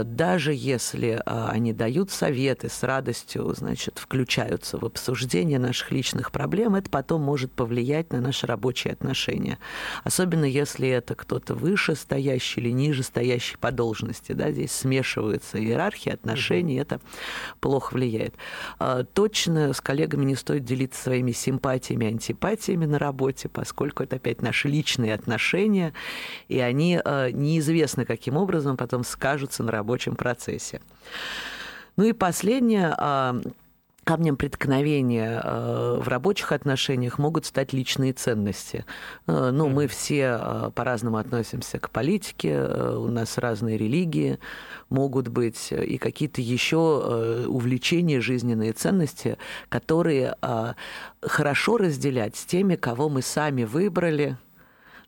даже 0.04 0.54
если 0.54 1.22
э, 1.26 1.48
они 1.50 1.74
дают 1.74 2.10
советы 2.10 2.70
с 2.70 2.84
радостью, 2.84 3.54
значит, 3.54 4.00
включаются 4.00 4.78
в 4.78 4.86
обсуждение 4.86 5.60
наших 5.60 5.92
личных 5.92 6.32
проблем, 6.32 6.76
это 6.76 6.90
потом 6.90 7.22
может 7.22 7.52
повлиять 7.52 8.14
на 8.14 8.22
наши 8.22 8.48
рабочие 8.48 8.94
отношения. 8.94 9.60
Особенно 10.06 10.46
если 10.46 10.88
это 10.88 11.16
кто-то 11.16 11.54
выше 11.54 11.96
стоящий 11.96 12.62
или 12.62 12.70
ниже 12.70 13.04
стоящий 13.04 13.58
по 13.58 13.72
должности. 13.72 14.32
Да, 14.32 14.52
здесь 14.52 14.72
смешиваются 14.72 15.60
иерархии 15.60 16.12
отношений, 16.12 16.76
это 16.76 17.02
плохо 17.60 17.94
влияет. 17.94 18.36
А, 18.80 19.04
точно 19.04 19.74
с 19.74 19.82
коллегами 19.82 20.24
не 20.24 20.36
стоит 20.36 20.64
делиться 20.64 21.04
своими 21.04 21.34
симпатиями, 21.34 22.08
антипатиями 22.08 22.86
на 22.86 23.00
работе, 23.00 23.50
поскольку 23.50 24.04
это 24.04 24.16
опять 24.16 24.42
наши 24.42 24.70
личные 24.70 25.14
отношения, 25.14 25.94
и 26.48 26.60
они 26.60 27.02
а, 27.04 27.32
неизвестно 27.32 28.06
каким 28.06 28.38
образом 28.38 28.78
потом 28.78 29.04
скажутся 29.04 29.64
на 29.64 29.73
рабочем 29.74 30.16
процессе. 30.16 30.82
Ну 31.98 32.06
и 32.06 32.14
последнее, 32.14 32.94
а, 32.98 33.40
камнем 34.04 34.36
преткновения 34.36 35.42
э, 35.42 36.00
в 36.02 36.08
рабочих 36.08 36.52
отношениях 36.52 37.20
могут 37.20 37.46
стать 37.46 37.74
личные 37.74 38.14
ценности. 38.14 38.86
Э, 39.28 39.52
ну, 39.52 39.70
мы 39.70 39.88
все 39.88 40.72
по-разному 40.76 41.18
относимся 41.18 41.80
к 41.80 41.90
политике, 41.90 42.62
у 42.62 43.08
нас 43.08 43.38
разные 43.38 43.78
религии, 43.78 44.40
могут 44.90 45.30
быть 45.30 45.72
и 45.72 45.98
какие-то 45.98 46.42
еще 46.42 47.46
увлечения, 47.48 48.20
жизненные 48.20 48.74
ценности, 48.74 49.38
которые 49.70 50.36
хорошо 51.22 51.78
разделять 51.78 52.36
с 52.36 52.46
теми, 52.46 52.76
кого 52.76 53.10
мы 53.10 53.22
сами 53.22 53.64
выбрали, 53.64 54.38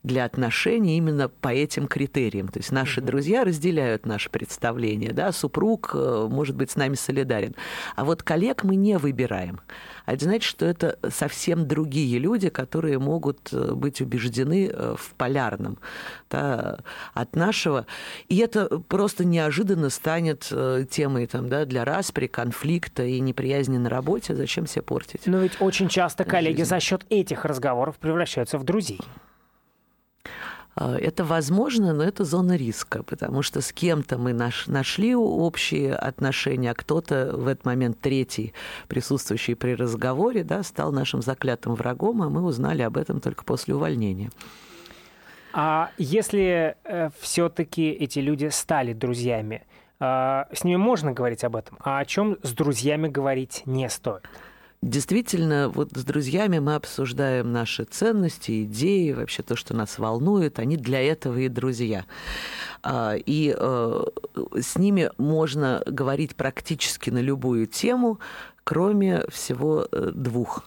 для 0.06 0.26
отношений 0.26 0.98
именно 0.98 1.30
по 1.30 1.50
этим 1.50 1.88
критериям. 1.88 2.48
То 2.48 2.60
есть 2.60 2.72
наши 2.72 3.02
друзья 3.02 3.44
разделяют 3.44 4.06
наше 4.06 4.30
представление, 4.30 5.12
да, 5.12 5.32
супруг 5.32 5.92
э, 5.94 6.28
может 6.30 6.56
быть 6.56 6.72
с 6.72 6.76
нами 6.76 6.96
солидарен. 6.96 7.56
А 7.96 8.06
вот 8.06 8.24
коллег 8.24 8.64
мы 8.64 8.76
не 8.76 8.98
выбираем. 8.98 9.60
А 10.06 10.14
это 10.14 10.26
значит, 10.26 10.44
что 10.44 10.66
это 10.66 11.00
совсем 11.10 11.68
другие 11.68 12.20
люди, 12.20 12.50
которые 12.50 13.00
могут 13.00 13.52
э, 13.52 13.74
быть 13.74 14.02
убеждены 14.02 14.70
э, 14.72 14.96
в 14.98 15.16
полярном 15.16 15.80
да, 16.30 16.80
от 17.14 17.36
нашего. 17.36 17.88
И 18.30 18.38
это 18.38 18.80
просто 18.88 19.26
неожиданно 19.26 19.90
станет 19.90 20.52
темой 20.90 21.28
там, 21.28 21.50
да, 21.50 21.66
для 21.66 21.86
распри, 21.86 22.28
конфликта 22.28 23.04
и 23.04 23.20
неприязни 23.20 23.78
на 23.78 23.90
работе. 23.90 24.36
Зачем 24.36 24.68
себе 24.68 24.84
портить? 24.84 25.22
Но 25.26 25.40
ведь 25.40 25.60
очень 25.60 25.90
часто 25.90 26.24
коллеги 26.24 26.58
жизнь. 26.58 26.70
за 26.70 26.80
счет 26.80 27.06
этих 27.10 27.46
разговоров 27.46 27.98
превращаются 27.98 28.58
в 28.58 28.64
друзей. 28.64 29.00
А, 30.76 30.98
это 30.98 31.24
возможно, 31.24 31.94
но 31.94 32.04
это 32.04 32.26
зона 32.26 32.56
риска, 32.58 33.04
потому 33.04 33.42
что 33.42 33.62
с 33.62 33.72
кем-то 33.72 34.18
мы 34.18 34.34
наш, 34.34 34.68
нашли 34.68 35.16
общие 35.16 35.96
отношения, 35.96 36.72
а 36.72 36.76
кто-то 36.76 37.32
в 37.34 37.48
этот 37.48 37.66
момент 37.66 38.00
третий, 38.02 38.54
присутствующий 38.88 39.56
при 39.56 39.76
разговоре, 39.76 40.44
да, 40.44 40.64
стал 40.64 40.92
нашим 40.92 41.22
заклятым 41.22 41.76
врагом, 41.76 42.22
а 42.22 42.30
мы 42.30 42.44
узнали 42.44 42.82
об 42.82 42.98
этом 42.98 43.22
только 43.22 43.46
после 43.46 43.74
увольнения. 43.76 44.30
А 45.54 45.92
если 45.98 46.76
э, 46.84 47.10
все-таки 47.22 47.90
эти 47.90 48.20
люди 48.20 48.50
стали 48.50 48.92
друзьями, 48.92 49.64
э, 50.02 50.44
с 50.52 50.66
ними 50.66 50.76
можно 50.76 51.14
говорить 51.14 51.46
об 51.46 51.56
этом, 51.56 51.78
а 51.80 52.00
о 52.00 52.06
чем 52.06 52.38
с 52.44 52.52
друзьями 52.52 53.08
говорить 53.08 53.62
не 53.66 53.90
стоит? 53.90 54.28
Действительно, 54.86 55.68
вот 55.68 55.94
с 55.96 56.04
друзьями 56.04 56.60
мы 56.60 56.76
обсуждаем 56.76 57.52
наши 57.52 57.86
ценности, 57.86 58.66
идеи, 58.66 59.14
вообще 59.14 59.42
то, 59.42 59.56
что 59.56 59.74
нас 59.74 59.98
волнует. 59.98 60.60
Они 60.60 60.78
для 60.78 61.02
этого 61.02 61.40
и 61.40 61.50
друзья. 61.50 62.06
А, 62.84 63.16
и 63.16 63.56
э, 63.58 64.04
с 64.62 64.78
ними 64.78 65.10
можно 65.18 65.82
говорить 65.88 66.36
практически 66.36 67.10
на 67.10 67.18
любую 67.18 67.66
тему, 67.66 68.20
кроме 68.64 69.28
всего 69.30 69.88
э, 69.92 70.12
двух 70.14 70.66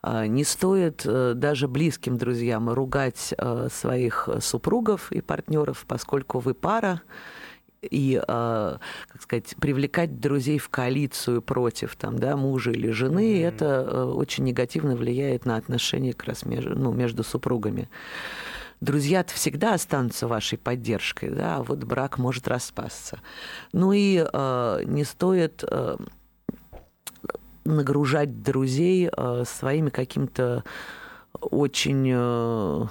а, 0.00 0.26
не 0.26 0.44
стоит 0.44 1.02
э, 1.04 1.34
даже 1.36 1.68
близким 1.68 2.16
друзьям 2.16 2.70
ругать 2.70 3.34
своих 3.70 4.30
супругов 4.40 5.12
и 5.12 5.20
партнеров, 5.20 5.84
поскольку 5.86 6.38
вы 6.38 6.54
пара, 6.54 7.02
и, 7.82 8.20
а, 8.26 8.78
как 9.08 9.22
сказать, 9.22 9.56
привлекать 9.58 10.20
друзей 10.20 10.58
в 10.58 10.68
коалицию 10.68 11.42
против 11.42 11.96
там, 11.96 12.18
да, 12.18 12.36
мужа 12.36 12.70
или 12.70 12.90
жены, 12.90 13.40
mm-hmm. 13.40 13.48
это 13.48 13.64
э, 13.64 14.02
очень 14.04 14.44
негативно 14.44 14.96
влияет 14.96 15.46
на 15.46 15.56
отношения 15.56 16.12
как 16.12 16.28
раз 16.28 16.44
между, 16.44 16.78
ну, 16.78 16.92
между 16.92 17.24
супругами. 17.24 17.88
Друзья-то 18.80 19.34
всегда 19.34 19.74
останутся 19.74 20.26
вашей 20.26 20.56
поддержкой, 20.56 21.30
да, 21.30 21.56
а 21.56 21.62
вот 21.62 21.84
брак 21.84 22.18
может 22.18 22.48
распасться. 22.48 23.20
Ну 23.72 23.92
и 23.92 24.24
э, 24.30 24.82
не 24.84 25.04
стоит 25.04 25.64
э, 25.66 25.96
нагружать 27.64 28.42
друзей 28.42 29.10
э, 29.14 29.44
своими 29.46 29.90
какими-то 29.90 30.64
очень... 31.40 32.10
Э, 32.12 32.86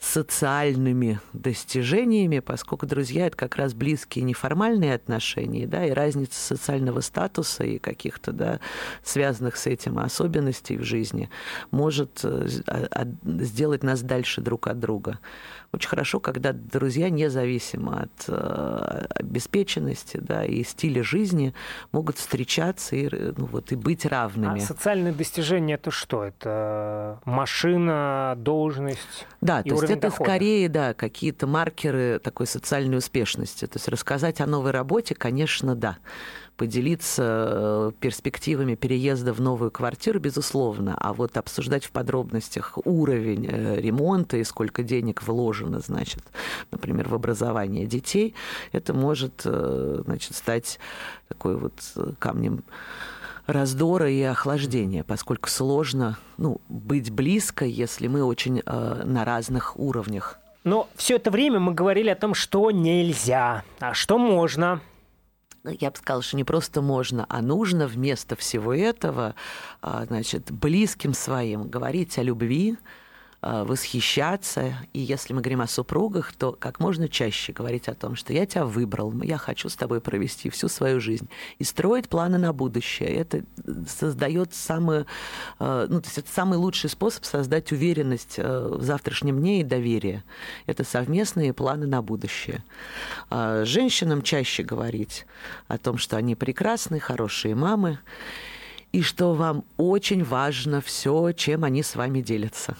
социальными 0.00 1.20
достижениями, 1.32 2.40
поскольку 2.40 2.86
друзья 2.86 3.26
это 3.26 3.36
как 3.36 3.56
раз 3.56 3.74
близкие 3.74 4.24
неформальные 4.24 4.94
отношения, 4.94 5.66
да, 5.66 5.84
и 5.84 5.90
разница 5.90 6.40
социального 6.40 7.00
статуса 7.00 7.64
и 7.64 7.78
каких-то, 7.78 8.32
да, 8.32 8.60
связанных 9.02 9.56
с 9.56 9.66
этим 9.66 9.98
особенностей 9.98 10.76
в 10.76 10.82
жизни 10.82 11.30
может 11.70 12.20
э, 12.22 12.46
сделать 13.24 13.82
нас 13.82 14.02
дальше 14.02 14.40
друг 14.40 14.68
от 14.68 14.78
друга. 14.78 15.18
Очень 15.74 15.88
хорошо, 15.88 16.20
когда 16.20 16.52
друзья, 16.52 17.10
независимо 17.10 18.02
от 18.02 18.28
э, 18.28 19.06
обеспеченности 19.16 20.18
да, 20.18 20.44
и 20.44 20.62
стиля 20.62 21.02
жизни, 21.02 21.52
могут 21.90 22.18
встречаться 22.18 22.94
и, 22.94 23.08
ну, 23.36 23.46
вот, 23.46 23.72
и 23.72 23.74
быть 23.74 24.06
равными. 24.06 24.62
А 24.62 24.64
социальные 24.64 25.12
достижения 25.12 25.74
это 25.74 25.90
что? 25.90 26.22
Это 26.22 27.20
машина, 27.24 28.34
должность? 28.36 29.26
Да, 29.40 29.62
и 29.62 29.70
то 29.70 29.83
есть 29.84 29.98
это 29.98 30.08
дохода? 30.08 30.30
скорее 30.30 30.68
да, 30.68 30.94
какие-то 30.94 31.46
маркеры 31.46 32.20
такой 32.22 32.46
социальной 32.46 32.98
успешности. 32.98 33.66
То 33.66 33.76
есть 33.76 33.88
рассказать 33.88 34.40
о 34.40 34.46
новой 34.46 34.70
работе, 34.70 35.14
конечно, 35.14 35.74
да 35.74 35.98
поделиться 36.56 37.48
э, 37.50 37.92
перспективами 37.98 38.74
переезда 38.74 39.32
в 39.32 39.40
новую 39.40 39.70
квартиру, 39.70 40.20
безусловно, 40.20 40.96
а 40.98 41.12
вот 41.12 41.36
обсуждать 41.36 41.84
в 41.84 41.90
подробностях 41.90 42.78
уровень 42.84 43.46
э, 43.50 43.80
ремонта 43.80 44.36
и 44.36 44.44
сколько 44.44 44.82
денег 44.82 45.22
вложено, 45.22 45.80
значит, 45.80 46.22
например, 46.70 47.08
в 47.08 47.14
образование 47.14 47.86
детей, 47.86 48.34
это 48.72 48.94
может, 48.94 49.42
э, 49.44 50.02
значит, 50.04 50.36
стать 50.36 50.78
такой 51.28 51.56
вот 51.56 51.74
камнем 52.18 52.62
раздора 53.46 54.10
и 54.10 54.22
охлаждения, 54.22 55.04
поскольку 55.04 55.48
сложно 55.48 56.18
ну, 56.38 56.60
быть 56.68 57.10
близко, 57.10 57.64
если 57.64 58.06
мы 58.06 58.24
очень 58.24 58.62
э, 58.64 59.02
на 59.04 59.24
разных 59.24 59.78
уровнях. 59.78 60.38
Но 60.64 60.88
все 60.96 61.16
это 61.16 61.30
время 61.30 61.60
мы 61.60 61.74
говорили 61.74 62.08
о 62.08 62.16
том, 62.16 62.34
что 62.34 62.70
нельзя, 62.70 63.64
а 63.80 63.94
что 63.94 64.18
можно 64.18 64.80
я 65.64 65.90
бы 65.90 65.96
сказала, 65.96 66.22
что 66.22 66.36
не 66.36 66.44
просто 66.44 66.82
можно, 66.82 67.24
а 67.28 67.40
нужно 67.40 67.86
вместо 67.86 68.36
всего 68.36 68.74
этого, 68.74 69.34
а, 69.80 70.04
значит, 70.04 70.50
близким 70.52 71.14
своим 71.14 71.68
говорить 71.68 72.18
о 72.18 72.22
любви, 72.22 72.76
восхищаться. 73.44 74.74
И 74.92 75.00
если 75.00 75.34
мы 75.34 75.40
говорим 75.40 75.60
о 75.60 75.66
супругах, 75.66 76.32
то 76.32 76.52
как 76.52 76.80
можно 76.80 77.08
чаще 77.08 77.52
говорить 77.52 77.88
о 77.88 77.94
том, 77.94 78.16
что 78.16 78.32
я 78.32 78.46
тебя 78.46 78.64
выбрал, 78.64 79.12
я 79.22 79.36
хочу 79.36 79.68
с 79.68 79.76
тобой 79.76 80.00
провести 80.00 80.48
всю 80.48 80.68
свою 80.68 81.00
жизнь. 81.00 81.28
И 81.58 81.64
строить 81.64 82.08
планы 82.08 82.38
на 82.38 82.52
будущее. 82.52 83.10
Это 83.10 83.44
создает 83.86 84.54
самый, 84.54 85.04
а, 85.58 85.86
ну, 85.88 86.00
то 86.00 86.06
есть 86.06 86.18
это 86.18 86.30
самый 86.30 86.58
лучший 86.58 86.88
способ 86.88 87.24
создать 87.24 87.70
уверенность 87.72 88.36
а, 88.38 88.76
в 88.78 88.82
завтрашнем 88.82 89.38
дне 89.40 89.60
и 89.60 89.64
доверие. 89.64 90.24
Это 90.66 90.84
совместные 90.84 91.52
планы 91.52 91.86
на 91.86 92.00
будущее. 92.00 92.64
Женщинам 93.30 94.22
чаще 94.22 94.62
говорить 94.62 95.26
о 95.68 95.76
том, 95.76 95.98
что 95.98 96.16
они 96.16 96.34
прекрасные, 96.34 97.00
хорошие 97.00 97.54
мамы, 97.54 97.98
и 98.92 99.02
что 99.02 99.34
вам 99.34 99.64
очень 99.76 100.22
важно 100.22 100.80
все, 100.80 101.32
чем 101.32 101.64
они 101.64 101.82
с 101.82 101.96
вами 101.96 102.20
делятся. 102.20 102.76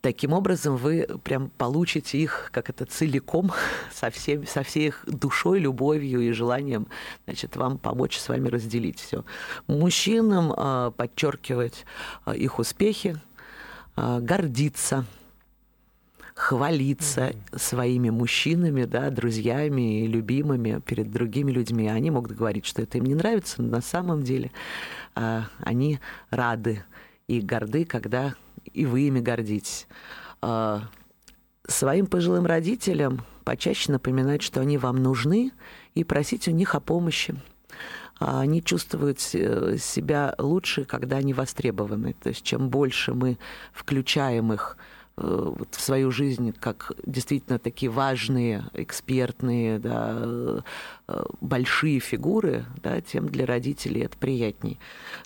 Таким 0.00 0.32
образом, 0.32 0.76
вы 0.76 1.06
прям 1.24 1.50
получите 1.50 2.18
их, 2.18 2.50
как 2.52 2.70
это, 2.70 2.84
целиком, 2.84 3.52
со, 3.92 4.10
всем, 4.10 4.46
со 4.46 4.62
всей 4.62 4.88
их 4.88 5.04
душой, 5.06 5.58
любовью 5.58 6.20
и 6.20 6.32
желанием, 6.32 6.86
значит, 7.24 7.56
вам 7.56 7.78
помочь 7.78 8.18
с 8.18 8.28
вами 8.28 8.48
разделить 8.48 9.00
все. 9.00 9.24
Мужчинам 9.66 10.52
э, 10.56 10.92
подчеркивать 10.96 11.84
э, 12.26 12.36
их 12.36 12.58
успехи, 12.58 13.20
э, 13.96 14.18
гордиться, 14.20 15.06
хвалиться 16.34 17.30
mm-hmm. 17.30 17.58
своими 17.58 18.10
мужчинами, 18.10 18.84
да, 18.84 19.10
друзьями 19.10 20.04
и 20.04 20.06
любимыми 20.06 20.80
перед 20.84 21.10
другими 21.10 21.50
людьми. 21.50 21.88
Они 21.88 22.10
могут 22.10 22.32
говорить, 22.32 22.66
что 22.66 22.82
это 22.82 22.98
им 22.98 23.04
не 23.04 23.14
нравится, 23.14 23.62
но 23.62 23.68
на 23.68 23.80
самом 23.80 24.22
деле 24.22 24.52
э, 25.14 25.42
они 25.60 25.98
рады 26.30 26.84
и 27.26 27.40
горды, 27.40 27.86
когда 27.86 28.34
и 28.72 28.86
вы 28.86 29.02
ими 29.02 29.20
гордитесь. 29.20 29.86
А, 30.42 30.82
своим 31.66 32.06
пожилым 32.06 32.46
родителям 32.46 33.24
почаще 33.44 33.92
напоминать, 33.92 34.42
что 34.42 34.60
они 34.60 34.78
вам 34.78 35.02
нужны, 35.02 35.52
и 35.94 36.04
просить 36.04 36.48
у 36.48 36.50
них 36.50 36.74
о 36.74 36.80
помощи. 36.80 37.34
А 38.18 38.40
они 38.40 38.62
чувствуют 38.62 39.20
себя 39.20 40.34
лучше, 40.38 40.84
когда 40.84 41.18
они 41.18 41.34
востребованы. 41.34 42.14
То 42.14 42.30
есть 42.30 42.42
чем 42.42 42.70
больше 42.70 43.12
мы 43.14 43.38
включаем 43.72 44.52
их 44.52 44.76
Э, 45.18 45.54
в 45.70 45.80
свою 45.80 46.10
жизнь 46.10 46.52
как 46.52 46.92
действительно 47.06 47.58
такие 47.58 47.90
важные, 47.90 48.66
экспертные, 48.74 49.78
да, 49.78 50.14
э, 50.14 50.60
большие 51.40 52.00
фигуры, 52.00 52.66
да, 52.82 53.00
тем 53.00 53.26
для 53.28 53.46
родителей 53.46 54.02
это 54.02 54.16
приятней. 54.18 54.78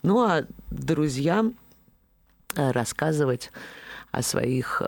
Ну 0.05 0.23
а 0.23 0.45
друзьям 0.71 1.49
э, 1.49 1.53
рассказывать 2.57 3.51
о 4.11 4.23
своих 4.23 4.83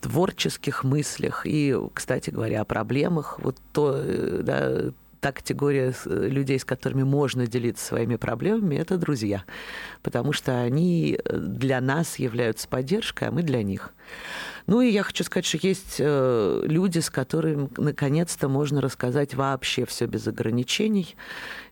творческих 0.00 0.84
мыслях 0.84 1.42
и, 1.44 1.76
кстати 1.94 2.30
говоря, 2.30 2.62
о 2.62 2.64
проблемах. 2.64 3.38
Вот 3.38 3.56
то, 3.72 4.02
да, 4.42 4.92
та 5.20 5.32
категория 5.32 5.92
э, 6.04 6.28
людей, 6.28 6.58
с 6.58 6.64
которыми 6.64 7.02
можно 7.02 7.46
делиться 7.46 7.84
своими 7.84 8.16
проблемами, 8.16 8.76
это 8.76 8.96
друзья. 8.96 9.44
Потому 10.02 10.32
что 10.32 10.60
они 10.60 11.18
э, 11.18 11.36
для 11.36 11.80
нас 11.80 12.20
являются 12.20 12.68
поддержкой, 12.68 13.28
а 13.28 13.32
мы 13.32 13.42
для 13.42 13.62
них. 13.62 13.92
Ну 14.66 14.80
и 14.80 14.90
я 14.90 15.02
хочу 15.02 15.22
сказать, 15.24 15.46
что 15.46 15.58
есть 15.58 15.96
э, 15.98 16.62
люди, 16.64 16.98
с 16.98 17.10
которыми 17.10 17.68
наконец-то 17.76 18.48
можно 18.48 18.80
рассказать 18.80 19.34
вообще 19.34 19.84
все 19.84 20.06
без 20.06 20.26
ограничений. 20.26 21.16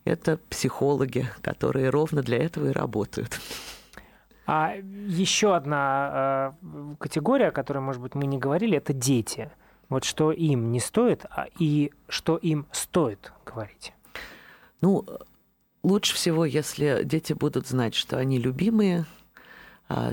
Это 0.04 0.38
психологи, 0.48 1.28
которые 1.42 1.90
ровно 1.90 2.22
для 2.22 2.38
этого 2.38 2.68
и 2.68 2.72
работают. 2.72 3.40
А 4.46 4.74
еще 4.74 5.56
одна 5.56 6.54
э, 6.62 6.94
категория, 6.98 7.48
о 7.48 7.52
которой, 7.52 7.78
может 7.78 8.00
быть, 8.00 8.14
мы 8.14 8.26
не 8.26 8.38
говорили, 8.38 8.76
это 8.76 8.92
дети– 8.92 9.50
вот 9.88 10.04
что 10.04 10.32
им 10.32 10.72
не 10.72 10.80
стоит, 10.80 11.24
а 11.30 11.46
и 11.58 11.92
что 12.08 12.36
им 12.36 12.66
стоит 12.72 13.32
говорить? 13.44 13.92
Ну, 14.80 15.04
лучше 15.82 16.14
всего, 16.14 16.44
если 16.44 17.02
дети 17.04 17.32
будут 17.32 17.66
знать, 17.68 17.94
что 17.94 18.18
они 18.18 18.38
любимые, 18.38 19.06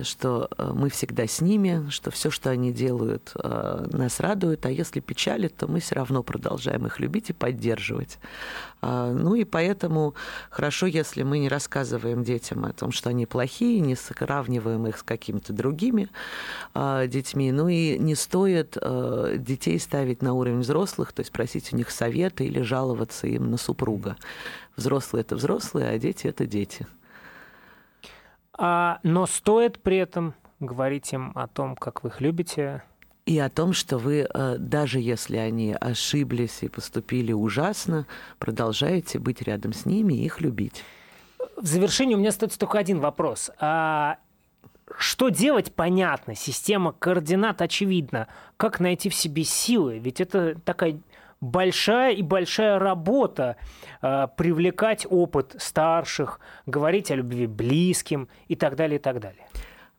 что 0.04 0.50
э, 0.58 0.72
мы 0.74 0.90
всегда 0.90 1.26
с 1.26 1.40
ними, 1.40 1.90
что 1.90 2.12
все, 2.12 2.30
что 2.30 2.50
они 2.50 2.74
делают, 2.74 3.32
э, 3.36 3.88
нас 3.92 4.20
радует, 4.20 4.66
а 4.66 4.70
если 4.70 5.00
печалит, 5.00 5.56
то 5.56 5.68
мы 5.68 5.80
все 5.80 5.96
равно 5.96 6.24
продолжаем 6.24 6.86
их 6.88 7.00
любить 7.00 7.30
и 7.30 7.34
поддерживать. 7.34 8.20
А, 8.82 9.12
ну 9.12 9.36
и 9.36 9.44
поэтому 9.44 10.14
хорошо, 10.50 10.88
если 10.88 11.24
мы 11.24 11.40
не 11.40 11.48
рассказываем 11.48 12.24
детям 12.24 12.66
о 12.66 12.74
том, 12.74 12.92
что 12.92 13.10
они 13.10 13.26
плохие, 13.26 13.80
не 13.80 13.96
сравниваем 13.96 14.88
их 14.88 14.98
с 14.98 15.04
какими-то 15.04 15.54
другими 15.54 16.10
а, 16.74 17.08
детьми, 17.08 17.52
ну 17.52 17.68
и 17.68 17.98
не 17.98 18.16
стоит 18.16 18.78
э, 18.82 19.36
детей 19.38 19.80
ставить 19.80 20.22
на 20.22 20.34
уровень 20.34 20.60
взрослых, 20.60 21.14
то 21.14 21.22
есть 21.22 21.32
просить 21.32 21.72
у 21.74 21.78
них 21.78 21.92
совета 21.92 22.44
или 22.44 22.62
жаловаться 22.62 23.28
им 23.28 23.52
на 23.52 23.58
супруга. 23.58 24.18
Взрослые 24.76 25.22
это 25.22 25.36
взрослые, 25.36 25.90
а 25.90 25.98
дети 25.98 26.28
это 26.28 26.46
дети. 26.46 26.88
А, 28.58 29.00
но 29.04 29.26
стоит 29.26 29.80
при 29.80 29.98
этом 29.98 30.34
говорить 30.60 31.12
им 31.14 31.32
о 31.36 31.48
том, 31.48 31.76
как 31.76 32.04
вы 32.04 32.10
их 32.10 32.22
любите. 32.22 32.84
И 33.26 33.38
о 33.40 33.50
том, 33.50 33.74
что 33.74 33.98
вы, 33.98 34.28
э, 34.32 34.56
даже 34.58 35.00
если 35.00 35.38
они 35.38 35.74
ошиблись 35.80 36.64
и 36.64 36.68
поступили 36.68 37.34
ужасно, 37.34 38.08
продолжаете 38.40 39.20
быть 39.20 39.42
рядом 39.42 39.74
с 39.74 39.86
ними 39.86 40.14
и 40.16 40.26
их 40.26 40.42
любить. 40.42 40.84
В 41.58 41.66
завершении 41.66 42.16
у 42.16 42.18
меня 42.18 42.30
остается 42.30 42.60
только 42.60 42.80
один 42.80 43.00
вопрос. 43.00 43.52
А 43.60 44.18
что 44.98 45.30
делать, 45.30 45.74
понятно, 45.74 46.36
система 46.36 46.92
координат 46.92 47.62
очевидна. 47.62 48.28
Как 48.58 48.80
найти 48.80 49.10
в 49.10 49.16
себе 49.16 49.44
силы? 49.44 50.00
Ведь 50.00 50.20
это 50.20 50.56
такая 50.66 51.00
большая 51.42 52.14
и 52.14 52.22
большая 52.22 52.80
работа 52.80 53.58
э, 54.02 54.28
привлекать 54.38 55.06
опыт 55.10 55.56
старших, 55.58 56.40
говорить 56.66 57.12
о 57.12 57.16
любви 57.16 57.48
близким 57.48 58.30
и 58.48 58.56
так 58.56 58.76
далее, 58.76 59.00
и 59.00 59.02
так 59.02 59.20
далее. 59.20 59.48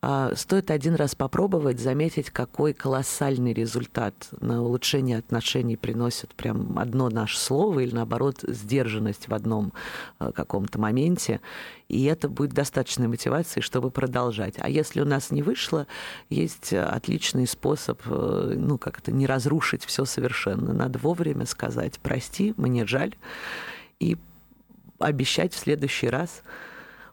А, 0.05 0.35
стоит 0.35 0.69
один 0.69 0.95
раз 0.95 1.15
попробовать, 1.15 1.79
заметить, 1.79 2.29
какой 2.29 2.73
колоссальный 2.73 3.53
результат 3.53 4.13
на 4.41 4.61
улучшение 4.61 5.17
отношений 5.17 5.77
приносит 5.77 6.35
прям 6.35 6.77
одно 6.77 7.07
наше 7.07 7.39
слово 7.39 7.79
или, 7.79 7.95
наоборот, 7.95 8.43
сдержанность 8.45 9.29
в 9.29 9.33
одном 9.33 9.71
а, 10.19 10.33
каком-то 10.33 10.77
моменте. 10.77 11.39
И 11.87 12.03
это 12.03 12.27
будет 12.27 12.51
достаточной 12.51 13.07
мотивацией, 13.07 13.63
чтобы 13.63 13.91
продолжать. 13.91 14.55
А 14.57 14.69
если 14.69 14.99
у 14.99 15.05
нас 15.05 15.31
не 15.31 15.41
вышло, 15.41 15.87
есть 16.29 16.73
отличный 16.73 17.47
способ, 17.47 18.01
э, 18.05 18.55
ну, 18.57 18.77
как 18.77 18.99
это, 18.99 19.13
не 19.13 19.25
разрушить 19.25 19.85
все 19.85 20.03
совершенно. 20.03 20.73
Надо 20.73 20.99
вовремя 20.99 21.45
сказать 21.45 21.97
«прости, 22.03 22.53
мне 22.57 22.85
жаль», 22.85 23.15
и 24.01 24.17
обещать 24.99 25.53
в 25.53 25.57
следующий 25.57 26.09
раз 26.09 26.43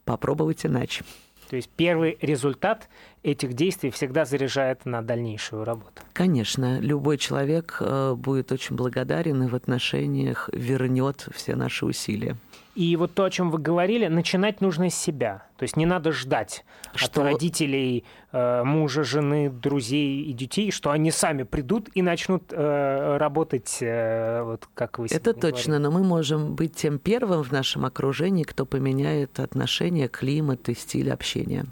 попробовать 0.05 0.67
иначе. 0.67 1.05
То 1.51 1.57
есть 1.57 1.69
первый 1.69 2.17
результат 2.21 2.89
этих 3.25 3.55
действий 3.55 3.91
всегда 3.91 4.25
заряжает 4.25 4.87
на 4.87 5.03
дальнейшую 5.03 5.65
работу. 5.65 6.01
Конечно, 6.13 6.79
любой 6.79 7.19
человек 7.19 7.79
э, 7.81 8.15
будет 8.15 8.53
очень 8.53 8.77
благодарен 8.77 9.43
и 9.43 9.49
в 9.49 9.57
отношениях 9.57 10.49
вернет 10.53 11.27
все 11.35 11.57
наши 11.57 11.85
усилия. 11.85 12.37
И 12.75 12.95
вот 12.97 13.15
то, 13.15 13.25
о 13.25 13.31
чем 13.31 13.51
вы 13.51 13.59
говорили, 13.59 14.07
начинать 14.07 14.61
нужно 14.61 14.91
с 14.91 14.95
себя. 14.95 15.43
То 15.57 15.65
есть 15.65 15.77
не 15.77 15.87
надо 15.87 16.13
ждать 16.13 16.65
что... 16.95 17.23
от 17.23 17.33
родителей, 17.33 18.05
э, 18.33 18.63
мужа, 18.63 19.03
жены, 19.03 19.51
друзей 19.51 20.23
и 20.23 20.33
детей, 20.33 20.71
что 20.71 20.91
они 20.91 21.11
сами 21.11 21.43
придут 21.43 21.89
и 21.95 22.03
начнут 22.03 22.45
э, 22.51 23.17
работать, 23.19 23.79
э, 23.81 24.43
вот 24.43 24.69
как 24.75 24.99
вы 24.99 25.07
Это 25.11 25.35
точно, 25.35 25.79
говорили. 25.79 25.83
но 25.83 25.91
мы 25.91 26.05
можем 26.05 26.55
быть 26.55 26.77
тем 26.77 26.99
первым 26.99 27.43
в 27.43 27.51
нашем 27.51 27.85
окружении, 27.85 28.45
кто 28.45 28.65
поменяет 28.65 29.41
отношения, 29.41 30.09
климат 30.09 30.69
и 30.69 30.75
стиль 30.75 31.11
общения. 31.11 31.67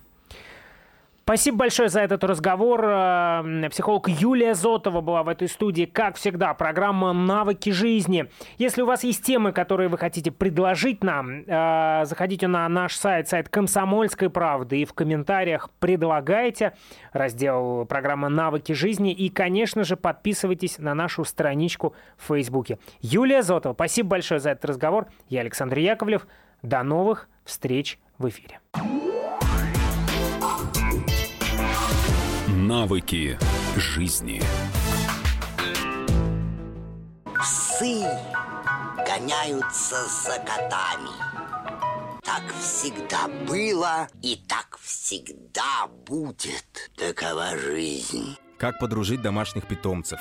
Спасибо 1.28 1.58
большое 1.58 1.90
за 1.90 2.00
этот 2.00 2.24
разговор. 2.24 2.82
Э, 2.82 3.68
психолог 3.68 4.08
Юлия 4.08 4.54
Зотова 4.54 5.02
была 5.02 5.22
в 5.22 5.28
этой 5.28 5.46
студии. 5.46 5.84
Как 5.84 6.16
всегда, 6.16 6.54
программа 6.54 7.12
«Навыки 7.12 7.68
жизни». 7.68 8.30
Если 8.56 8.80
у 8.80 8.86
вас 8.86 9.04
есть 9.04 9.26
темы, 9.26 9.52
которые 9.52 9.90
вы 9.90 9.98
хотите 9.98 10.30
предложить 10.30 11.04
нам, 11.04 11.42
э, 11.46 12.06
заходите 12.06 12.46
на 12.46 12.66
наш 12.70 12.96
сайт, 12.96 13.28
сайт 13.28 13.50
«Комсомольской 13.50 14.30
правды» 14.30 14.80
и 14.80 14.86
в 14.86 14.94
комментариях 14.94 15.68
предлагайте 15.80 16.72
раздел 17.12 17.84
программы 17.84 18.30
«Навыки 18.30 18.72
жизни». 18.72 19.12
И, 19.12 19.28
конечно 19.28 19.84
же, 19.84 19.96
подписывайтесь 19.98 20.78
на 20.78 20.94
нашу 20.94 21.26
страничку 21.26 21.94
в 22.16 22.28
Фейсбуке. 22.28 22.78
Юлия 23.02 23.42
Зотова, 23.42 23.74
спасибо 23.74 24.08
большое 24.08 24.40
за 24.40 24.52
этот 24.52 24.64
разговор. 24.64 25.08
Я 25.28 25.40
Александр 25.42 25.76
Яковлев. 25.76 26.26
До 26.62 26.82
новых 26.82 27.28
встреч 27.44 27.98
в 28.16 28.30
эфире. 28.30 28.60
Навыки 32.68 33.38
жизни. 33.78 34.42
Псы 37.24 38.04
гоняются 39.06 39.96
за 40.06 40.38
котами. 40.40 41.08
Так 42.22 42.42
всегда 42.60 43.26
было 43.48 44.06
и 44.20 44.36
так 44.46 44.78
всегда 44.82 45.86
будет. 46.04 46.90
Такова 46.94 47.56
жизнь. 47.56 48.36
Как 48.58 48.78
подружить 48.78 49.22
домашних 49.22 49.66
питомцев, 49.66 50.20